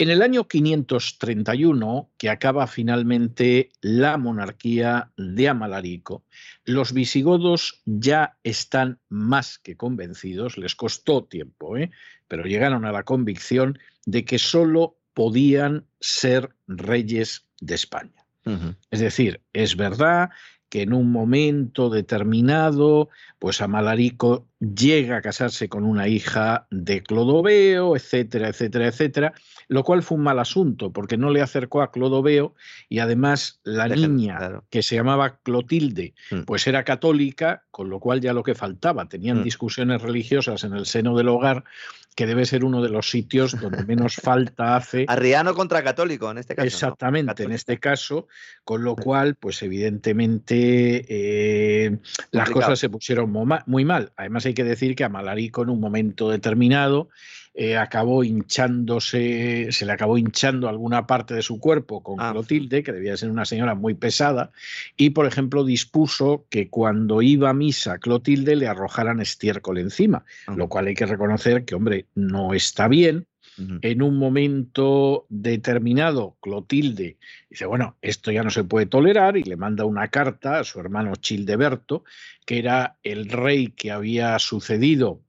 En 0.00 0.10
el 0.10 0.22
año 0.22 0.46
531, 0.46 2.12
que 2.16 2.30
acaba 2.30 2.68
finalmente 2.68 3.70
la 3.80 4.16
monarquía 4.16 5.10
de 5.16 5.48
Amalarico, 5.48 6.24
los 6.64 6.92
visigodos 6.92 7.82
ya 7.84 8.38
están 8.44 9.00
más 9.08 9.58
que 9.58 9.76
convencidos, 9.76 10.56
les 10.56 10.76
costó 10.76 11.24
tiempo, 11.24 11.76
¿eh? 11.76 11.90
pero 12.28 12.44
llegaron 12.44 12.84
a 12.84 12.92
la 12.92 13.02
convicción 13.02 13.80
de 14.06 14.24
que 14.24 14.38
solo 14.38 14.97
podían 15.18 15.84
ser 15.98 16.54
reyes 16.68 17.48
de 17.60 17.74
España. 17.74 18.24
Es 18.92 19.00
decir, 19.00 19.42
es 19.52 19.74
verdad 19.76 20.30
que 20.68 20.82
en 20.82 20.92
un 20.92 21.10
momento 21.10 21.90
determinado, 21.90 23.08
pues 23.40 23.60
Amalarico 23.60 24.47
llega 24.60 25.18
a 25.18 25.22
casarse 25.22 25.68
con 25.68 25.84
una 25.84 26.08
hija 26.08 26.66
de 26.70 27.02
Clodoveo, 27.02 27.94
etcétera, 27.96 28.48
etcétera, 28.48 28.88
etcétera, 28.88 29.32
lo 29.68 29.84
cual 29.84 30.02
fue 30.02 30.18
un 30.18 30.24
mal 30.24 30.38
asunto 30.38 30.92
porque 30.92 31.16
no 31.16 31.30
le 31.30 31.42
acercó 31.42 31.82
a 31.82 31.92
Clodoveo 31.92 32.54
y 32.88 32.98
además 32.98 33.60
la 33.62 33.88
niña 33.88 34.62
que 34.70 34.82
se 34.82 34.96
llamaba 34.96 35.38
Clotilde, 35.42 36.14
mm. 36.30 36.42
pues 36.42 36.66
era 36.66 36.84
católica, 36.84 37.64
con 37.70 37.88
lo 37.90 38.00
cual 38.00 38.20
ya 38.20 38.32
lo 38.32 38.42
que 38.42 38.54
faltaba, 38.54 39.08
tenían 39.08 39.40
mm. 39.40 39.44
discusiones 39.44 40.02
religiosas 40.02 40.64
en 40.64 40.72
el 40.72 40.86
seno 40.86 41.16
del 41.16 41.28
hogar, 41.28 41.64
que 42.18 42.26
debe 42.26 42.46
ser 42.46 42.64
uno 42.64 42.82
de 42.82 42.88
los 42.88 43.08
sitios 43.08 43.60
donde 43.60 43.84
menos 43.84 44.16
falta 44.22 44.74
hace. 44.74 45.04
Arriano 45.06 45.54
contra 45.54 45.84
católico, 45.84 46.28
en 46.28 46.38
este 46.38 46.56
caso. 46.56 46.66
Exactamente, 46.66 47.44
en 47.44 47.52
este 47.52 47.78
caso, 47.78 48.26
con 48.64 48.82
lo 48.82 48.96
cual, 48.96 49.36
pues 49.36 49.62
evidentemente 49.62 51.04
eh, 51.08 51.96
las 52.32 52.50
cosas 52.50 52.76
se 52.80 52.90
pusieron 52.90 53.30
muy 53.30 53.84
mal. 53.84 54.10
Además, 54.16 54.46
hay 54.48 54.54
que 54.54 54.64
decir 54.64 54.96
que 54.96 55.04
a 55.04 55.08
Malarico 55.08 55.62
en 55.62 55.70
un 55.70 55.80
momento 55.80 56.28
determinado 56.30 57.08
eh, 57.60 57.76
acabó 57.76 58.22
hinchándose, 58.22 59.68
se 59.72 59.84
le 59.84 59.92
acabó 59.92 60.16
hinchando 60.16 60.68
alguna 60.68 61.06
parte 61.06 61.34
de 61.34 61.42
su 61.42 61.58
cuerpo 61.58 62.02
con 62.02 62.20
ah. 62.20 62.30
Clotilde, 62.30 62.82
que 62.82 62.92
debía 62.92 63.16
ser 63.16 63.30
una 63.30 63.44
señora 63.44 63.74
muy 63.74 63.94
pesada, 63.94 64.52
y 64.96 65.10
por 65.10 65.26
ejemplo 65.26 65.64
dispuso 65.64 66.46
que 66.50 66.68
cuando 66.68 67.20
iba 67.20 67.50
a 67.50 67.54
misa 67.54 67.98
Clotilde 67.98 68.54
le 68.54 68.68
arrojaran 68.68 69.20
estiércol 69.20 69.78
encima, 69.78 70.24
ah. 70.46 70.54
lo 70.56 70.68
cual 70.68 70.86
hay 70.86 70.94
que 70.94 71.06
reconocer 71.06 71.64
que, 71.64 71.74
hombre, 71.74 72.06
no 72.14 72.54
está 72.54 72.86
bien. 72.86 73.26
En 73.82 74.02
un 74.02 74.16
momento 74.16 75.26
determinado, 75.28 76.36
Clotilde 76.40 77.18
dice, 77.50 77.66
bueno, 77.66 77.96
esto 78.02 78.30
ya 78.30 78.42
no 78.42 78.50
se 78.50 78.64
puede 78.64 78.86
tolerar 78.86 79.36
y 79.36 79.42
le 79.42 79.56
manda 79.56 79.84
una 79.84 80.08
carta 80.08 80.60
a 80.60 80.64
su 80.64 80.78
hermano 80.78 81.16
Childeberto, 81.16 82.04
que 82.46 82.58
era 82.58 82.98
el 83.02 83.28
rey 83.28 83.68
que 83.68 83.90
había 83.90 84.38
sucedido 84.38 85.22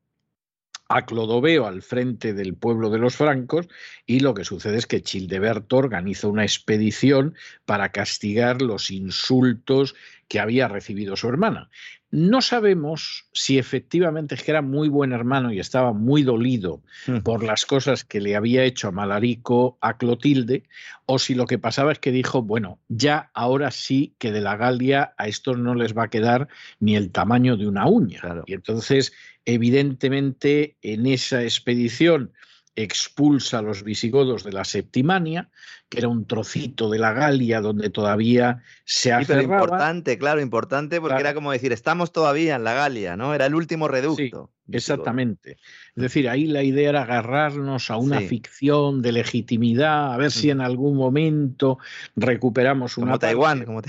a 0.90 1.06
Clodoveo 1.06 1.68
al 1.68 1.84
frente 1.84 2.34
del 2.34 2.56
pueblo 2.56 2.90
de 2.90 2.98
los 2.98 3.16
francos 3.16 3.68
y 4.08 4.22
lo 4.22 4.34
que 4.34 4.44
sucede 4.44 4.78
es 4.78 4.88
que 4.88 5.04
Childeberto 5.04 5.78
organiza 5.78 6.28
una 6.28 6.44
expedición 6.44 7.36
para 7.66 7.92
castigar 7.92 8.64
los 8.64 8.90
insultos 8.90 9.96
que 10.30 10.40
había 10.40 10.68
recibido 10.70 11.18
su 11.18 11.28
hermana. 11.28 11.70
No 12.12 12.42
sabemos 12.42 13.26
si 13.34 13.58
efectivamente 13.58 14.36
es 14.36 14.44
que 14.44 14.52
era 14.52 14.62
muy 14.62 14.88
buen 14.88 15.12
hermano 15.12 15.52
y 15.52 15.60
estaba 15.60 15.92
muy 15.92 16.24
dolido 16.24 16.82
hmm. 17.08 17.18
por 17.20 17.44
las 17.44 17.66
cosas 17.66 18.04
que 18.06 18.22
le 18.22 18.36
había 18.36 18.64
hecho 18.64 18.88
a 18.88 18.92
Malarico 18.92 19.78
a 19.82 19.98
Clotilde, 19.98 20.64
o 21.06 21.20
si 21.20 21.36
lo 21.36 21.46
que 21.46 21.60
pasaba 21.60 21.92
es 21.92 22.00
que 22.00 22.12
dijo, 22.12 22.42
bueno, 22.42 22.80
ya 22.88 23.32
ahora 23.34 23.72
sí 23.72 24.16
que 24.18 24.32
de 24.32 24.42
la 24.42 24.56
Galia 24.56 25.14
a 25.18 25.28
estos 25.28 25.58
no 25.58 25.76
les 25.76 25.98
va 25.98 26.04
a 26.04 26.10
quedar 26.10 26.48
ni 26.80 26.96
el 26.96 27.12
tamaño 27.12 27.58
de 27.58 27.68
una 27.68 27.88
uña. 27.88 28.22
Y 28.46 28.54
entonces, 28.54 29.14
evidentemente, 29.46 30.78
en 30.82 31.06
esa 31.06 31.44
expedición 31.44 32.32
expulsa 32.76 33.60
a 33.60 33.62
los 33.62 33.84
visigodos 33.84 34.44
de 34.44 34.54
la 34.54 34.64
Septimania, 34.64 35.50
que 35.90 36.00
era 36.00 36.08
un 36.08 36.26
trocito 36.26 36.90
de 36.90 37.00
la 37.00 37.14
Galia 37.14 37.62
donde 37.62 37.90
todavía 37.90 38.64
se 38.86 39.12
hace. 39.12 39.38
Sí, 39.38 39.44
importante, 39.44 40.18
claro, 40.18 40.40
importante, 40.42 41.02
porque 41.02 41.20
era 41.20 41.34
como 41.34 41.52
decir, 41.52 41.74
estamos 41.74 42.12
todavía 42.12 42.56
en 42.56 42.64
la 42.64 42.74
Galia, 42.74 43.18
¿no? 43.18 43.34
Era 43.34 43.48
el 43.48 43.56
último 43.56 43.88
reducto. 43.88 44.52
exactamente. 44.72 45.58
Es 45.96 46.04
decir, 46.04 46.30
ahí 46.30 46.46
la 46.46 46.64
idea 46.64 46.90
era 46.90 47.02
agarrarnos 47.02 47.92
a 47.92 47.98
una 47.98 48.22
ficción 48.22 49.02
de 49.02 49.12
legitimidad, 49.12 50.14
a 50.14 50.18
ver 50.18 50.32
si 50.32 50.50
en 50.50 50.62
algún 50.62 50.96
momento 50.96 51.80
recuperamos 52.16 52.98
una. 52.98 53.08
Como 53.08 53.20
Taiwán, 53.20 53.66
como 53.66 53.82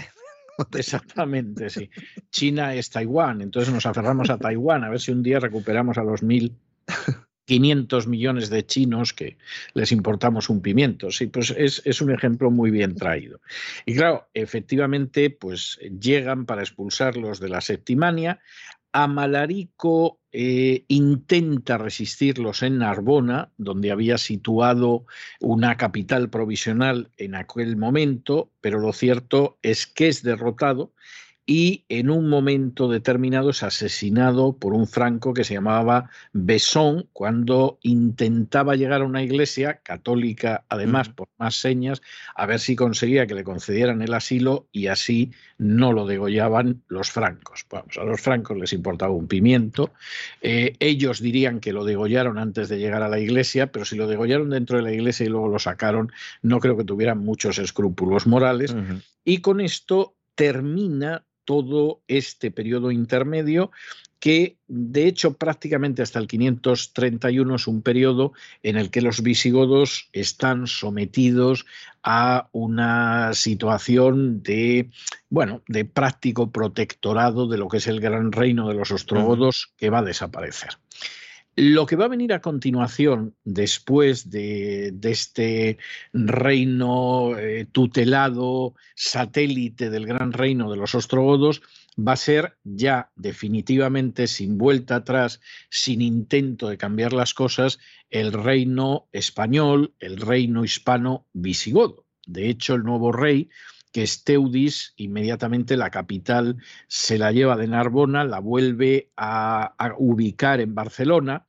Exactamente, 0.76 1.70
sí. 1.70 1.90
China 2.30 2.74
es 2.74 2.90
Taiwán, 2.90 3.40
entonces 3.40 3.72
nos 3.72 3.86
aferramos 3.86 4.30
a 4.30 4.38
Taiwán, 4.38 4.84
a 4.84 4.90
ver 4.90 5.00
si 5.00 5.12
un 5.12 5.22
día 5.22 5.40
recuperamos 5.40 5.96
a 5.98 6.02
los 6.02 6.22
mil 6.22 6.54
500 7.50 8.06
millones 8.06 8.48
de 8.48 8.64
chinos 8.64 9.12
que 9.12 9.36
les 9.74 9.90
importamos 9.90 10.48
un 10.50 10.62
pimiento. 10.62 11.10
Sí, 11.10 11.26
pues 11.26 11.50
es, 11.50 12.00
un 12.00 12.12
ejemplo 12.12 12.48
muy 12.52 12.70
bien 12.70 12.94
traído. 12.94 13.40
Y 13.86 13.96
claro, 13.96 14.28
efectivamente, 14.34 15.30
pues 15.30 15.76
llegan 16.00 16.46
para 16.46 16.62
expulsarlos 16.62 17.40
de 17.40 17.48
la 17.48 17.60
Septimania. 17.60 18.38
Amalarico 18.92 20.20
eh, 20.30 20.84
intenta 20.86 21.76
resistirlos 21.76 22.62
en 22.62 22.78
Narbona, 22.78 23.50
donde 23.56 23.90
había 23.90 24.16
situado 24.16 25.06
una 25.40 25.76
capital 25.76 26.30
provisional 26.30 27.10
en 27.16 27.34
aquel 27.34 27.76
momento, 27.76 28.52
pero 28.60 28.78
lo 28.78 28.92
cierto 28.92 29.58
es 29.62 29.88
que 29.88 30.06
es 30.06 30.22
derrotado 30.22 30.92
y 31.50 31.84
en 31.88 32.10
un 32.10 32.28
momento 32.28 32.86
determinado 32.86 33.50
es 33.50 33.64
asesinado 33.64 34.56
por 34.56 34.72
un 34.72 34.86
franco 34.86 35.34
que 35.34 35.42
se 35.42 35.54
llamaba 35.54 36.08
Besón 36.32 37.08
cuando 37.12 37.80
intentaba 37.82 38.76
llegar 38.76 39.02
a 39.02 39.04
una 39.04 39.24
iglesia 39.24 39.80
católica, 39.82 40.64
además 40.68 41.08
por 41.08 41.26
más 41.38 41.56
señas, 41.56 42.02
a 42.36 42.46
ver 42.46 42.60
si 42.60 42.76
conseguía 42.76 43.26
que 43.26 43.34
le 43.34 43.42
concedieran 43.42 44.00
el 44.00 44.14
asilo 44.14 44.68
y 44.70 44.86
así 44.86 45.32
no 45.58 45.92
lo 45.92 46.06
degollaban 46.06 46.84
los 46.86 47.10
francos. 47.10 47.66
Vamos, 47.68 47.98
a 47.98 48.04
los 48.04 48.20
francos 48.20 48.56
les 48.56 48.72
importaba 48.72 49.12
un 49.12 49.26
pimiento. 49.26 49.92
Eh, 50.42 50.76
ellos 50.78 51.20
dirían 51.20 51.58
que 51.58 51.72
lo 51.72 51.84
degollaron 51.84 52.38
antes 52.38 52.68
de 52.68 52.78
llegar 52.78 53.02
a 53.02 53.08
la 53.08 53.18
iglesia, 53.18 53.72
pero 53.72 53.84
si 53.84 53.96
lo 53.96 54.06
degollaron 54.06 54.50
dentro 54.50 54.76
de 54.76 54.84
la 54.84 54.92
iglesia 54.92 55.26
y 55.26 55.30
luego 55.30 55.48
lo 55.48 55.58
sacaron, 55.58 56.12
no 56.42 56.60
creo 56.60 56.76
que 56.76 56.84
tuvieran 56.84 57.18
muchos 57.18 57.58
escrúpulos 57.58 58.28
morales. 58.28 58.72
Y 59.24 59.38
con 59.38 59.60
esto 59.60 60.14
termina 60.36 61.24
todo 61.44 62.00
este 62.08 62.50
periodo 62.50 62.90
intermedio 62.90 63.70
que 64.20 64.58
de 64.68 65.06
hecho 65.06 65.34
prácticamente 65.38 66.02
hasta 66.02 66.18
el 66.18 66.28
531 66.28 67.56
es 67.56 67.66
un 67.66 67.80
periodo 67.80 68.32
en 68.62 68.76
el 68.76 68.90
que 68.90 69.00
los 69.00 69.22
visigodos 69.22 70.10
están 70.12 70.66
sometidos 70.66 71.64
a 72.02 72.48
una 72.52 73.32
situación 73.32 74.42
de 74.42 74.90
bueno, 75.30 75.62
de 75.68 75.86
práctico 75.86 76.50
protectorado 76.50 77.48
de 77.48 77.58
lo 77.58 77.68
que 77.68 77.78
es 77.78 77.86
el 77.86 78.00
gran 78.00 78.30
reino 78.30 78.68
de 78.68 78.74
los 78.74 78.90
ostrogodos 78.90 79.72
que 79.76 79.90
va 79.90 80.00
a 80.00 80.04
desaparecer. 80.04 80.70
Lo 81.56 81.84
que 81.84 81.96
va 81.96 82.04
a 82.04 82.08
venir 82.08 82.32
a 82.32 82.40
continuación, 82.40 83.34
después 83.44 84.30
de, 84.30 84.94
este 85.02 85.78
reino 86.12 87.36
eh, 87.36 87.66
tutelado, 87.70 88.74
satélite 88.94 89.90
del 89.90 90.06
gran 90.06 90.32
reino 90.32 90.70
de 90.70 90.76
los 90.76 90.94
ostrogodos, 90.94 91.60
va 91.98 92.12
a 92.12 92.16
ser 92.16 92.56
ya 92.62 93.10
definitivamente, 93.16 94.26
sin 94.26 94.58
vuelta 94.58 94.96
atrás, 94.96 95.40
sin 95.70 96.02
intento 96.02 96.68
de 96.68 96.78
cambiar 96.78 97.12
las 97.12 97.34
cosas, 97.34 97.78
el 98.10 98.32
reino 98.32 99.08
español, 99.12 99.94
el 99.98 100.18
reino 100.18 100.64
hispano 100.64 101.26
visigodo. 101.32 102.06
De 102.26 102.48
hecho, 102.48 102.74
el 102.74 102.84
nuevo 102.84 103.10
rey 103.12 103.50
que 103.92 104.02
Esteudis 104.02 104.94
inmediatamente 104.96 105.76
la 105.76 105.90
capital 105.90 106.56
se 106.88 107.18
la 107.18 107.32
lleva 107.32 107.56
de 107.56 107.68
Narbona, 107.68 108.24
la 108.24 108.38
vuelve 108.40 109.10
a, 109.16 109.74
a 109.76 109.94
ubicar 109.98 110.60
en 110.60 110.74
Barcelona 110.74 111.46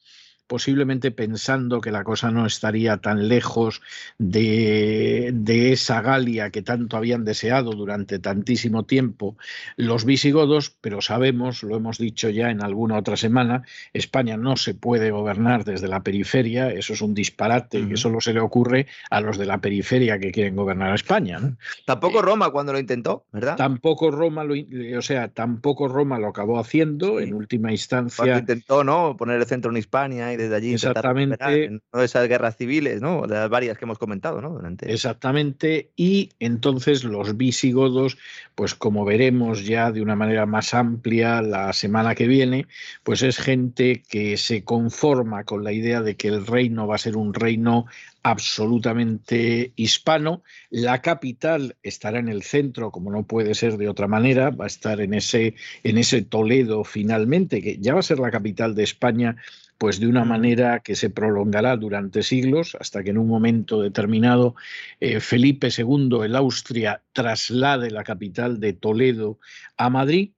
posiblemente 0.51 1.11
pensando 1.11 1.79
que 1.79 1.91
la 1.91 2.03
cosa 2.03 2.29
no 2.29 2.45
estaría 2.45 2.97
tan 2.97 3.29
lejos 3.29 3.81
de, 4.17 5.31
esa 5.71 6.01
Galia 6.01 6.49
que 6.49 6.61
tanto 6.61 6.97
habían 6.97 7.23
deseado 7.23 7.71
durante 7.71 8.19
tantísimo 8.19 8.83
tiempo 8.83 9.37
los 9.77 10.03
visigodos, 10.03 10.75
pero 10.81 10.99
sabemos, 10.99 11.63
lo 11.63 11.77
hemos 11.77 11.97
dicho 11.97 12.29
ya 12.29 12.49
en 12.49 12.61
alguna 12.61 12.97
otra 12.97 13.15
semana, 13.15 13.63
España 13.93 14.35
no 14.35 14.57
se 14.57 14.73
puede 14.73 15.11
gobernar 15.11 15.63
desde 15.63 15.87
la 15.87 16.03
periferia, 16.03 16.69
eso 16.69 16.91
es 16.91 17.01
un 17.01 17.13
disparate 17.13 17.87
que 17.87 17.95
solo 17.95 18.19
se 18.19 18.33
le 18.33 18.41
ocurre 18.41 18.87
a 19.09 19.21
los 19.21 19.37
de 19.37 19.45
la 19.45 19.59
periferia 19.59 20.19
que 20.19 20.33
quieren 20.33 20.57
gobernar 20.57 20.91
a 20.91 20.95
España. 20.95 21.39
Tampoco 21.85 22.19
eh, 22.19 22.23
Roma 22.23 22.49
cuando 22.49 22.73
lo 22.73 22.79
intentó, 22.79 23.23
¿verdad? 23.31 23.55
Tampoco 23.55 24.11
Roma 24.11 24.43
lo, 24.43 24.55
o 24.97 25.01
sea, 25.01 25.29
tampoco 25.29 25.87
Roma 25.87 26.19
lo 26.19 26.27
acabó 26.27 26.59
haciendo 26.59 27.21
en 27.21 27.33
última 27.33 27.71
instancia. 27.71 28.17
Cuando 28.17 28.39
intentó, 28.39 28.83
¿no? 28.83 29.15
Poner 29.15 29.39
el 29.39 29.45
centro 29.45 29.71
en 29.71 29.77
España 29.77 30.33
y 30.33 30.40
desde 30.43 30.55
allí 30.55 30.73
Exactamente. 30.73 31.65
En 31.65 31.81
esas 31.93 32.27
guerras 32.27 32.57
civiles, 32.57 33.01
¿no? 33.01 33.25
Las 33.25 33.49
varias 33.49 33.77
que 33.77 33.85
hemos 33.85 33.97
comentado, 33.97 34.41
¿no? 34.41 34.49
Durante... 34.49 34.91
Exactamente. 34.91 35.91
Y 35.95 36.29
entonces 36.39 37.03
los 37.03 37.37
visigodos, 37.37 38.17
pues 38.55 38.75
como 38.75 39.05
veremos 39.05 39.65
ya 39.65 39.91
de 39.91 40.01
una 40.01 40.15
manera 40.15 40.45
más 40.45 40.73
amplia 40.73 41.41
la 41.41 41.73
semana 41.73 42.15
que 42.15 42.27
viene, 42.27 42.67
pues 43.03 43.21
es 43.21 43.37
gente 43.37 44.03
que 44.09 44.37
se 44.37 44.63
conforma 44.63 45.43
con 45.43 45.63
la 45.63 45.71
idea 45.71 46.01
de 46.01 46.15
que 46.15 46.27
el 46.27 46.45
reino 46.45 46.87
va 46.87 46.95
a 46.95 46.99
ser 46.99 47.17
un 47.17 47.33
reino 47.33 47.85
absolutamente 48.23 49.73
hispano. 49.75 50.43
La 50.69 51.01
capital 51.01 51.75
estará 51.81 52.19
en 52.19 52.29
el 52.29 52.43
centro, 52.43 52.91
como 52.91 53.11
no 53.11 53.23
puede 53.23 53.55
ser 53.55 53.77
de 53.77 53.89
otra 53.89 54.07
manera, 54.07 54.51
va 54.51 54.65
a 54.65 54.67
estar 54.67 55.01
en 55.01 55.13
ese, 55.13 55.55
en 55.83 55.97
ese 55.97 56.21
Toledo 56.21 56.83
finalmente, 56.83 57.61
que 57.61 57.77
ya 57.77 57.93
va 57.93 57.99
a 58.01 58.03
ser 58.03 58.19
la 58.19 58.31
capital 58.31 58.75
de 58.75 58.83
España 58.83 59.37
pues 59.81 59.99
de 59.99 60.05
una 60.05 60.25
manera 60.25 60.81
que 60.81 60.95
se 60.95 61.09
prolongará 61.09 61.75
durante 61.75 62.21
siglos, 62.21 62.77
hasta 62.79 63.03
que 63.03 63.09
en 63.09 63.17
un 63.17 63.27
momento 63.27 63.81
determinado 63.81 64.53
eh, 64.99 65.19
Felipe 65.19 65.69
II, 65.75 66.19
el 66.23 66.35
Austria, 66.35 67.01
traslade 67.13 67.89
la 67.89 68.03
capital 68.03 68.59
de 68.59 68.73
Toledo 68.73 69.39
a 69.77 69.89
Madrid 69.89 70.33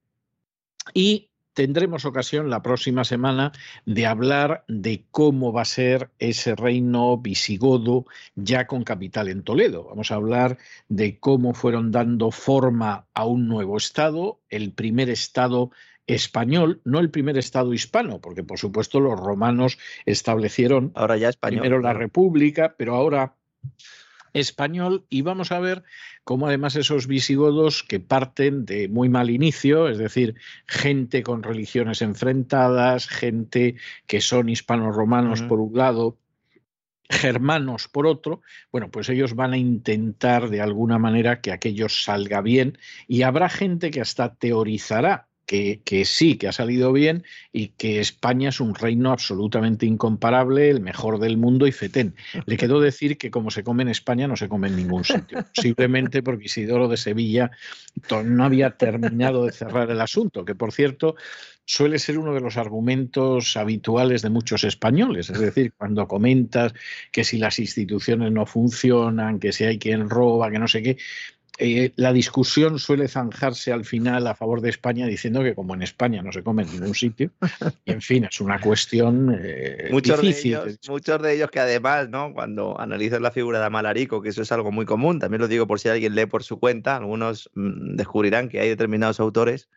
y 0.94 1.28
tendremos 1.52 2.06
ocasión 2.06 2.50
la 2.50 2.62
próxima 2.62 3.04
semana 3.04 3.52
de 3.86 4.06
hablar 4.06 4.64
de 4.70 5.04
cómo 5.12 5.52
va 5.52 5.64
a 5.64 5.66
ser 5.66 6.10
ese 6.20 6.56
reino 6.56 7.18
visigodo 7.18 8.06
ya 8.36 8.66
con 8.66 8.86
capital 8.86 9.28
en 9.28 9.44
Toledo. 9.44 9.84
Vamos 9.84 10.10
a 10.12 10.16
hablar 10.16 10.58
de 10.88 11.20
cómo 11.20 11.54
fueron 11.54 11.92
dando 11.92 12.32
forma 12.32 13.08
a 13.14 13.26
un 13.26 13.50
nuevo 13.50 13.76
Estado, 13.76 14.40
el 14.50 14.72
primer 14.72 15.10
Estado 15.10 15.72
español, 16.08 16.82
no 16.84 17.00
el 17.00 17.10
primer 17.10 17.38
Estado 17.38 17.74
hispano, 17.74 18.20
porque 18.20 18.44
por 18.44 18.60
supuesto 18.60 19.00
los 19.00 19.20
romanos 19.20 19.78
establecieron 20.06 20.92
ahora 20.96 21.18
ya 21.18 21.32
primero 21.32 21.80
la 21.80 21.94
República, 21.94 22.76
pero 22.78 22.96
ahora 22.96 23.36
español 24.34 25.06
y 25.10 25.22
vamos 25.22 25.52
a 25.52 25.60
ver 25.60 25.84
cómo 26.24 26.48
además 26.48 26.76
esos 26.76 27.08
visigodos 27.08 27.84
que 27.84 28.00
parten 28.00 28.66
de 28.66 28.90
muy 28.90 29.08
mal 29.08 29.30
inicio, 29.30 29.88
es 29.88 29.98
decir, 29.98 30.36
gente 30.66 31.24
con 31.24 31.44
religiones 31.44 32.02
enfrentadas, 32.02 33.08
gente 33.08 33.76
que 34.08 34.22
son 34.22 34.50
hispano-romanos 34.50 35.44
por 35.44 35.60
un 35.60 35.78
lado, 35.78 36.18
germanos 37.10 37.88
por 37.88 38.08
otro, 38.08 38.42
bueno, 38.72 38.90
pues 38.90 39.08
ellos 39.10 39.36
van 39.36 39.54
a 39.54 39.58
intentar 39.58 40.50
de 40.50 40.62
alguna 40.62 40.98
manera 40.98 41.42
que 41.42 41.52
aquello 41.52 41.88
salga 41.88 42.42
bien 42.42 42.78
y 43.08 43.22
habrá 43.22 43.50
gente 43.50 43.92
que 43.92 44.02
hasta 44.02 44.36
teorizará 44.36 45.28
que, 45.46 46.04
sí, 46.06 46.38
que 46.38 46.48
ha 46.48 46.52
salido 46.52 46.92
bien 46.94 47.24
y 47.52 47.70
que 47.70 48.00
España 48.00 48.50
es 48.50 48.60
un 48.60 48.76
reino 48.76 49.12
absolutamente 49.12 49.86
incomparable, 49.86 50.70
el 50.70 50.82
mejor 50.82 51.20
del 51.20 51.38
mundo 51.38 51.68
y 51.68 51.72
fetén. 51.72 52.16
Le 52.46 52.58
quedó 52.58 52.80
decir 52.80 53.18
que 53.18 53.30
como 53.30 53.52
se 53.52 53.64
come 53.64 53.84
en 53.84 53.90
España 53.90 54.28
no 54.28 54.36
se 54.36 54.50
come 54.50 54.70
en 54.70 54.78
ningún 54.78 55.04
sitio, 55.04 55.46
simplemente 55.54 56.24
porque 56.24 56.46
Isidoro 56.46 56.88
de 56.88 56.98
Sevilla 56.98 57.52
no 58.26 58.44
había 58.46 58.72
terminado 58.72 59.46
de 59.46 59.52
cerrar 59.52 59.92
el 59.92 60.02
asunto, 60.02 60.46
que 60.46 60.56
por 60.56 60.72
cierto 60.72 61.16
suele 61.66 62.00
ser 62.00 62.18
uno 62.18 62.34
de 62.34 62.42
los 62.42 62.58
argumentos 62.58 63.56
habituales 63.56 64.22
de 64.22 64.30
muchos 64.30 64.64
españoles, 64.64 65.30
es 65.30 65.40
decir, 65.40 65.74
cuando 65.78 66.08
comentas 66.08 66.74
que 67.12 67.24
si 67.24 67.38
las 67.38 67.60
instituciones 67.60 68.32
no 68.32 68.46
funcionan, 68.46 69.40
que 69.40 69.54
si 69.54 69.64
hay 69.64 69.80
quien 69.80 70.10
roba, 70.10 70.52
que 70.52 70.60
no 70.60 70.68
sé 70.68 70.84
qué, 70.84 70.98
eh, 71.60 71.92
la 71.98 72.12
discusión 72.12 72.80
suele 72.80 73.08
zanjarse 73.08 73.72
al 73.72 73.86
final 73.86 74.26
a 74.26 74.34
favor 74.34 74.60
de 74.62 74.72
España 74.72 75.06
diciendo 75.06 75.44
que 75.44 75.54
como 75.54 75.76
en 75.76 75.84
España 75.84 76.24
no 76.24 76.32
se 76.32 76.42
come 76.42 76.64
en 76.64 76.72
ningún 76.72 76.96
sitio, 76.96 77.30
y 77.86 77.92
en 77.92 78.02
fin, 78.02 78.26
es 78.26 78.42
una 78.42 78.60
cuestión 78.60 79.38
eh, 79.40 79.90
muchos 79.92 80.20
difícil. 80.20 80.54
De 80.54 80.64
ellos, 80.64 80.90
muchos 80.90 81.22
de 81.22 81.36
ellos 81.36 81.52
que 81.52 81.60
además, 81.60 82.10
¿no? 82.10 82.34
cuando 82.34 82.80
analizas 82.80 83.22
la 83.22 83.30
figura 83.30 83.60
de 83.60 83.66
Amalarico, 83.66 84.22
que 84.22 84.30
eso 84.30 84.42
es 84.42 84.52
algo 84.52 84.72
muy 84.72 84.86
común, 84.86 85.20
también 85.20 85.42
lo 85.42 85.48
digo 85.48 85.68
por 85.68 85.80
si 85.80 85.90
alguien 85.90 86.16
lee 86.16 86.26
por 86.26 86.44
su 86.44 86.60
cuenta, 86.60 86.98
algunos 86.98 87.52
mm, 87.54 87.98
descubrirán 87.98 88.50
que 88.50 88.60
hay 88.60 88.70
determinados 88.70 89.20
autores 89.20 89.70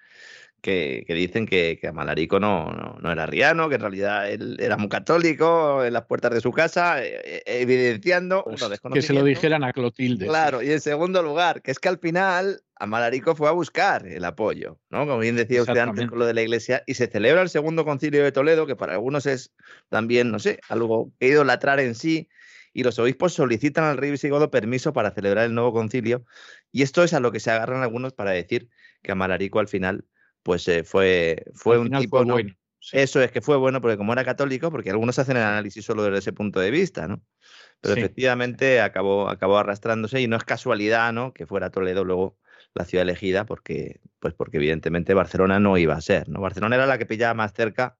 que, 0.66 1.14
dicen 1.14 1.46
que, 1.46 1.78
que 1.80 1.86
Amalarico 1.86 2.40
no, 2.40 2.98
no, 3.00 3.12
era 3.12 3.24
riano, 3.26 3.68
que 3.68 3.76
en 3.76 3.80
realidad 3.80 4.28
él 4.28 4.56
era 4.58 4.76
muy 4.76 4.88
católico 4.88 5.84
en 5.84 5.92
las 5.92 6.06
puertas 6.06 6.32
de 6.32 6.40
su 6.40 6.50
casa, 6.50 7.04
eh, 7.04 7.20
eh, 7.24 7.42
evidenciando 7.46 8.42
pues 8.42 8.64
que 8.92 9.02
se 9.02 9.12
lo 9.12 9.22
dijeran 9.22 9.62
a 9.62 9.72
Clotilde. 9.72 10.26
Claro, 10.26 10.62
y 10.62 10.72
en 10.72 10.80
segundo 10.80 11.22
lugar, 11.22 11.62
que 11.62 11.70
es 11.70 11.78
que 11.78 11.88
al 11.88 11.98
final 11.98 12.62
Amalarico 12.74 13.36
fue 13.36 13.48
a 13.48 13.52
buscar 13.52 14.08
el 14.08 14.24
apoyo, 14.24 14.80
¿no? 14.90 15.06
Como 15.06 15.20
bien 15.20 15.36
decía 15.36 15.62
usted 15.62 15.78
antes 15.78 16.08
con 16.08 16.18
lo 16.18 16.26
de 16.26 16.34
la 16.34 16.42
iglesia, 16.42 16.82
y 16.84 16.94
se 16.94 17.06
celebra 17.06 17.42
el 17.42 17.48
segundo 17.48 17.84
concilio 17.84 18.24
de 18.24 18.32
Toledo, 18.32 18.66
que 18.66 18.74
para 18.74 18.94
algunos 18.94 19.26
es 19.26 19.54
también, 19.88 20.32
no 20.32 20.40
sé, 20.40 20.58
algo 20.68 21.12
que 21.20 21.28
idolatrar 21.28 21.78
en 21.78 21.94
sí, 21.94 22.28
y 22.72 22.82
los 22.82 22.98
obispos 22.98 23.34
solicitan 23.34 23.84
al 23.84 23.98
rey 23.98 24.10
visigodo 24.10 24.50
permiso 24.50 24.92
para 24.92 25.12
celebrar 25.12 25.44
el 25.44 25.54
nuevo 25.54 25.72
concilio, 25.72 26.24
y 26.72 26.82
esto 26.82 27.04
es 27.04 27.14
a 27.14 27.20
lo 27.20 27.30
que 27.30 27.38
se 27.38 27.52
agarran 27.52 27.84
algunos 27.84 28.14
para 28.14 28.32
decir 28.32 28.68
que 29.02 29.12
Amalarico 29.12 29.60
al 29.60 29.68
final 29.68 30.04
pues 30.46 30.68
eh, 30.68 30.84
fue, 30.84 31.44
fue 31.54 31.76
un 31.76 31.90
tipo... 31.90 32.24
bueno. 32.24 32.54
Eso 32.92 33.20
es 33.20 33.32
que 33.32 33.40
fue 33.40 33.56
bueno 33.56 33.80
porque 33.80 33.96
como 33.96 34.12
era 34.12 34.24
católico, 34.24 34.70
porque 34.70 34.90
algunos 34.90 35.18
hacen 35.18 35.36
el 35.36 35.42
análisis 35.42 35.84
solo 35.84 36.04
desde 36.04 36.18
ese 36.18 36.32
punto 36.32 36.60
de 36.60 36.70
vista, 36.70 37.08
¿no? 37.08 37.20
Pero 37.80 37.94
efectivamente 37.94 38.80
acabó, 38.80 39.28
acabó 39.28 39.58
arrastrándose 39.58 40.20
y 40.20 40.28
no 40.28 40.36
es 40.36 40.44
casualidad, 40.44 41.12
¿no? 41.12 41.32
Que 41.32 41.46
fuera 41.46 41.70
Toledo 41.70 42.04
luego 42.04 42.38
la 42.74 42.84
ciudad 42.84 43.02
elegida 43.02 43.44
porque, 43.44 43.98
pues 44.20 44.34
porque 44.34 44.58
evidentemente 44.58 45.14
Barcelona 45.14 45.58
no 45.58 45.76
iba 45.78 45.94
a 45.94 46.00
ser, 46.00 46.28
¿no? 46.28 46.40
Barcelona 46.40 46.76
era 46.76 46.86
la 46.86 46.96
que 46.96 47.06
pillaba 47.06 47.34
más 47.34 47.52
cerca 47.52 47.96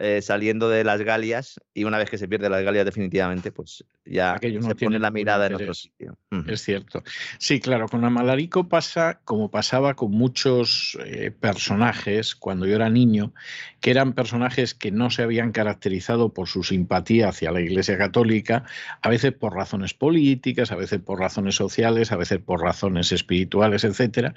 eh, 0.00 0.22
saliendo 0.22 0.68
de 0.68 0.84
las 0.84 1.02
Galias 1.02 1.60
y 1.74 1.82
una 1.82 1.98
vez 1.98 2.08
que 2.08 2.18
se 2.18 2.28
pierde 2.28 2.48
las 2.48 2.62
Galias 2.62 2.84
definitivamente, 2.84 3.50
pues 3.50 3.84
ya 4.04 4.38
se 4.40 4.74
pone 4.76 5.00
la 5.00 5.10
mirada 5.10 5.46
en 5.48 5.54
otro 5.54 5.74
sitio. 5.74 6.16
Es 6.46 6.62
cierto. 6.62 7.02
Sí, 7.38 7.58
claro, 7.58 7.88
con 7.88 8.04
Amalarico 8.04 8.68
pasa 8.68 9.20
como 9.24 9.50
pasaba 9.50 9.94
con 9.94 10.12
muchos 10.12 10.96
eh, 11.04 11.32
personajes 11.32 12.36
cuando 12.36 12.66
yo 12.66 12.76
era 12.76 12.88
niño, 12.90 13.32
que 13.80 13.90
eran 13.90 14.12
personajes 14.12 14.72
que 14.72 14.92
no 14.92 15.10
se 15.10 15.22
habían 15.22 15.50
caracterizado 15.50 16.32
por 16.32 16.46
su 16.46 16.62
simpatía 16.62 17.28
hacia 17.28 17.50
la 17.50 17.60
Iglesia 17.60 17.98
Católica, 17.98 18.64
a 19.02 19.08
veces 19.08 19.32
por 19.32 19.54
razones 19.54 19.94
políticas, 19.94 20.70
a 20.70 20.76
veces 20.76 21.00
por 21.00 21.18
razones 21.18 21.56
sociales, 21.56 22.12
a 22.12 22.16
veces 22.16 22.38
por 22.38 22.60
razones 22.60 23.10
espirituales, 23.10 23.82
etcétera, 23.82 24.34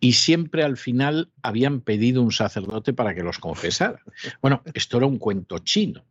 y 0.00 0.14
siempre 0.14 0.64
al 0.64 0.78
final 0.78 1.28
habían 1.42 1.80
pedido 1.82 2.22
un 2.22 2.32
sacerdote 2.32 2.94
para 2.94 3.14
que 3.14 3.22
los 3.22 3.38
confesara. 3.38 4.00
Bueno, 4.40 4.62
esto 4.72 5.01
un 5.06 5.18
cuento 5.18 5.58
chino, 5.58 6.04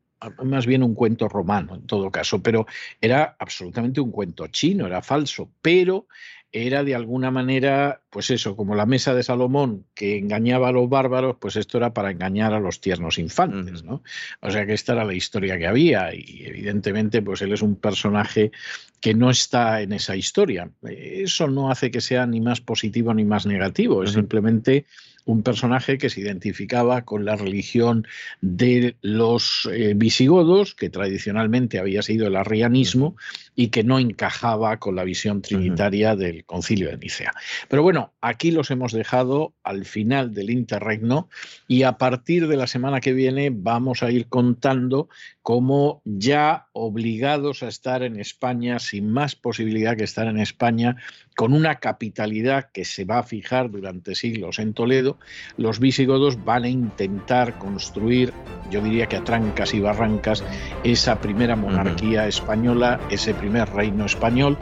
más 0.43 0.65
bien 0.65 0.83
un 0.83 0.93
cuento 0.93 1.27
romano 1.27 1.75
en 1.75 1.87
todo 1.87 2.11
caso, 2.11 2.41
pero 2.41 2.67
era 2.99 3.35
absolutamente 3.39 4.01
un 4.01 4.11
cuento 4.11 4.47
chino, 4.47 4.87
era 4.87 5.01
falso, 5.01 5.49
pero 5.61 6.07
era 6.53 6.83
de 6.83 6.95
alguna 6.95 7.31
manera, 7.31 8.01
pues 8.09 8.29
eso, 8.29 8.57
como 8.57 8.75
la 8.75 8.85
mesa 8.85 9.13
de 9.15 9.23
Salomón 9.23 9.85
que 9.93 10.17
engañaba 10.17 10.67
a 10.67 10.71
los 10.73 10.89
bárbaros, 10.89 11.37
pues 11.39 11.55
esto 11.55 11.77
era 11.77 11.93
para 11.93 12.11
engañar 12.11 12.53
a 12.53 12.59
los 12.59 12.81
tiernos 12.81 13.17
infantes, 13.19 13.83
¿no? 13.83 14.03
O 14.41 14.51
sea 14.51 14.65
que 14.65 14.73
esta 14.73 14.93
era 14.93 15.05
la 15.05 15.13
historia 15.13 15.57
que 15.57 15.67
había 15.67 16.13
y 16.13 16.43
evidentemente 16.45 17.21
pues 17.21 17.41
él 17.41 17.53
es 17.53 17.61
un 17.61 17.77
personaje 17.77 18.51
que 18.99 19.13
no 19.13 19.29
está 19.29 19.81
en 19.81 19.93
esa 19.93 20.17
historia. 20.17 20.69
Eso 20.83 21.47
no 21.47 21.71
hace 21.71 21.89
que 21.89 22.01
sea 22.01 22.25
ni 22.25 22.41
más 22.41 22.59
positivo 22.59 23.13
ni 23.13 23.23
más 23.23 23.45
negativo, 23.45 24.03
es 24.03 24.11
simplemente 24.11 24.85
un 25.31 25.43
personaje 25.43 25.97
que 25.97 26.09
se 26.09 26.21
identificaba 26.21 27.03
con 27.03 27.23
la 27.25 27.35
religión 27.35 28.05
de 28.41 28.95
los 29.01 29.67
eh, 29.71 29.93
visigodos, 29.95 30.75
que 30.75 30.89
tradicionalmente 30.89 31.79
había 31.79 32.01
sido 32.01 32.27
el 32.27 32.35
arrianismo 32.35 33.15
y 33.55 33.69
que 33.69 33.83
no 33.83 33.97
encajaba 33.97 34.77
con 34.77 34.95
la 34.95 35.03
visión 35.03 35.41
trinitaria 35.41 36.15
del 36.15 36.43
concilio 36.45 36.89
de 36.89 36.97
Nicea. 36.97 37.33
Pero 37.69 37.81
bueno, 37.81 38.13
aquí 38.21 38.51
los 38.51 38.71
hemos 38.71 38.91
dejado 38.91 39.53
al 39.63 39.85
final 39.85 40.33
del 40.33 40.49
interregno 40.49 41.29
y 41.67 41.83
a 41.83 41.97
partir 41.97 42.47
de 42.47 42.57
la 42.57 42.67
semana 42.67 42.99
que 42.99 43.13
viene 43.13 43.51
vamos 43.53 44.03
a 44.03 44.11
ir 44.11 44.27
contando 44.27 45.07
cómo 45.41 46.01
ya 46.05 46.67
obligados 46.73 47.63
a 47.63 47.67
estar 47.67 48.03
en 48.03 48.19
España, 48.19 48.79
sin 48.79 49.11
más 49.11 49.35
posibilidad 49.35 49.97
que 49.97 50.03
estar 50.03 50.27
en 50.27 50.39
España, 50.39 50.97
con 51.35 51.53
una 51.53 51.79
capitalidad 51.79 52.69
que 52.71 52.85
se 52.85 53.05
va 53.05 53.19
a 53.19 53.23
fijar 53.23 53.71
durante 53.71 54.15
siglos 54.15 54.59
en 54.59 54.73
Toledo, 54.73 55.17
los 55.57 55.79
visigodos 55.79 56.43
van 56.43 56.65
a 56.65 56.69
intentar 56.69 57.57
construir, 57.57 58.33
yo 58.69 58.81
diría 58.81 59.07
que 59.07 59.17
a 59.17 59.23
trancas 59.23 59.73
y 59.73 59.79
barrancas, 59.79 60.43
esa 60.83 61.19
primera 61.19 61.55
monarquía 61.55 62.27
española, 62.27 62.99
ese 63.09 63.33
primer 63.33 63.69
reino 63.69 64.05
español. 64.05 64.57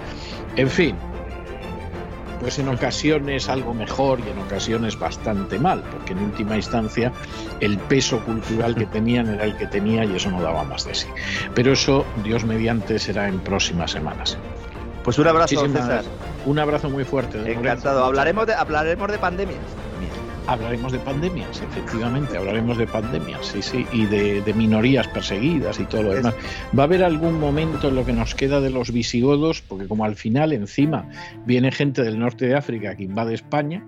En 0.56 0.70
fin, 0.70 0.96
pues 2.40 2.60
en 2.60 2.70
ocasiones 2.70 3.50
algo 3.50 3.74
mejor 3.74 4.20
y 4.22 4.30
en 4.30 4.40
ocasiones 4.40 4.98
bastante 4.98 5.60
mal, 5.60 5.84
porque 5.92 6.14
en 6.14 6.20
última 6.20 6.56
instancia 6.56 7.12
el 7.60 7.78
peso 7.78 8.20
cultural 8.24 8.76
que 8.76 8.86
tenían 8.86 9.28
era 9.28 9.46
el 9.46 9.58
que 9.58 9.68
tenía 9.68 10.06
y 10.06 10.16
eso 10.16 10.32
no 10.32 10.42
daba 10.42 10.64
más 10.64 10.86
de 10.86 10.96
sí. 10.96 11.08
Pero 11.54 11.74
eso, 11.74 12.06
Dios 12.24 12.46
mediante, 12.46 13.00
será 13.00 13.28
en 13.28 13.40
próximas 13.40 13.92
semanas. 13.92 14.38
Pues 15.04 15.18
un 15.18 15.28
abrazo, 15.28 15.68
César. 15.68 16.04
Un 16.46 16.60
abrazo 16.60 16.90
muy 16.90 17.04
fuerte. 17.04 17.52
Encantado. 17.52 18.04
Hablaremos 18.06 18.48
de, 18.48 18.54
hablaremos 18.54 19.12
de 19.12 19.18
pandemias. 19.18 19.60
Hablaremos 20.50 20.92
de 20.92 20.98
pandemias, 20.98 21.62
efectivamente, 21.62 22.36
hablaremos 22.36 22.76
de 22.80 22.88
pandemias, 22.88 23.46
sí, 23.46 23.62
sí, 23.62 23.86
y 23.92 24.08
de, 24.08 24.52
minorías 24.56 25.08
perseguidas 25.10 25.80
y 25.80 25.86
todo 25.86 26.02
lo 26.02 26.14
demás. 26.16 26.34
Va 26.78 26.84
a 26.84 26.86
haber 26.86 27.04
algún 27.04 27.40
momento 27.40 27.90
en 27.90 27.96
lo 27.96 28.04
que 28.04 28.14
nos 28.14 28.34
queda 28.34 28.60
de 28.60 28.72
los 28.72 28.92
visigodos, 28.92 29.62
porque 29.62 29.88
como 29.88 30.06
al 30.06 30.16
final 30.16 30.52
encima 30.52 31.08
viene 31.46 31.72
gente 31.72 32.02
del 32.02 32.18
norte 32.18 32.48
de 32.48 32.56
África 32.56 32.96
que 32.96 33.04
invade 33.04 33.36
España, 33.36 33.86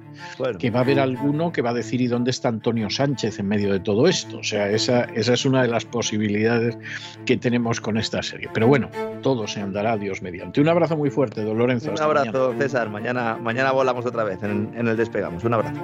que 0.59 0.69
va 0.69 0.81
a 0.81 0.83
haber 0.83 0.99
alguno 0.99 1.51
que 1.51 1.63
va 1.63 1.71
a 1.71 1.73
decir 1.73 1.99
¿y 1.99 2.05
dónde 2.05 2.29
está 2.29 2.49
Antonio 2.49 2.91
Sánchez 2.91 3.39
en 3.39 3.47
medio 3.47 3.73
de 3.73 3.79
todo 3.79 4.07
esto? 4.07 4.37
O 4.37 4.43
sea, 4.43 4.69
esa, 4.69 5.05
esa 5.15 5.33
es 5.33 5.45
una 5.45 5.63
de 5.63 5.67
las 5.67 5.85
posibilidades 5.85 6.77
que 7.25 7.37
tenemos 7.37 7.81
con 7.81 7.97
esta 7.97 8.21
serie. 8.21 8.49
Pero 8.53 8.67
bueno, 8.67 8.91
todo 9.23 9.47
se 9.47 9.61
andará 9.61 9.97
Dios 9.97 10.21
mediante. 10.21 10.61
Un 10.61 10.69
abrazo 10.69 10.95
muy 10.95 11.09
fuerte, 11.09 11.43
don 11.43 11.57
Lorenzo. 11.57 11.89
Un 11.89 12.01
abrazo, 12.01 12.53
César. 12.59 12.91
Mañana, 12.91 13.35
mañana 13.41 13.71
volamos 13.71 14.05
otra 14.05 14.23
vez 14.23 14.43
en, 14.43 14.71
en 14.75 14.87
el 14.87 14.95
Despegamos. 14.95 15.43
Un 15.43 15.55
abrazo. 15.55 15.81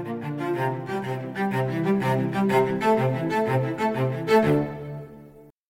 Música 0.67 1.86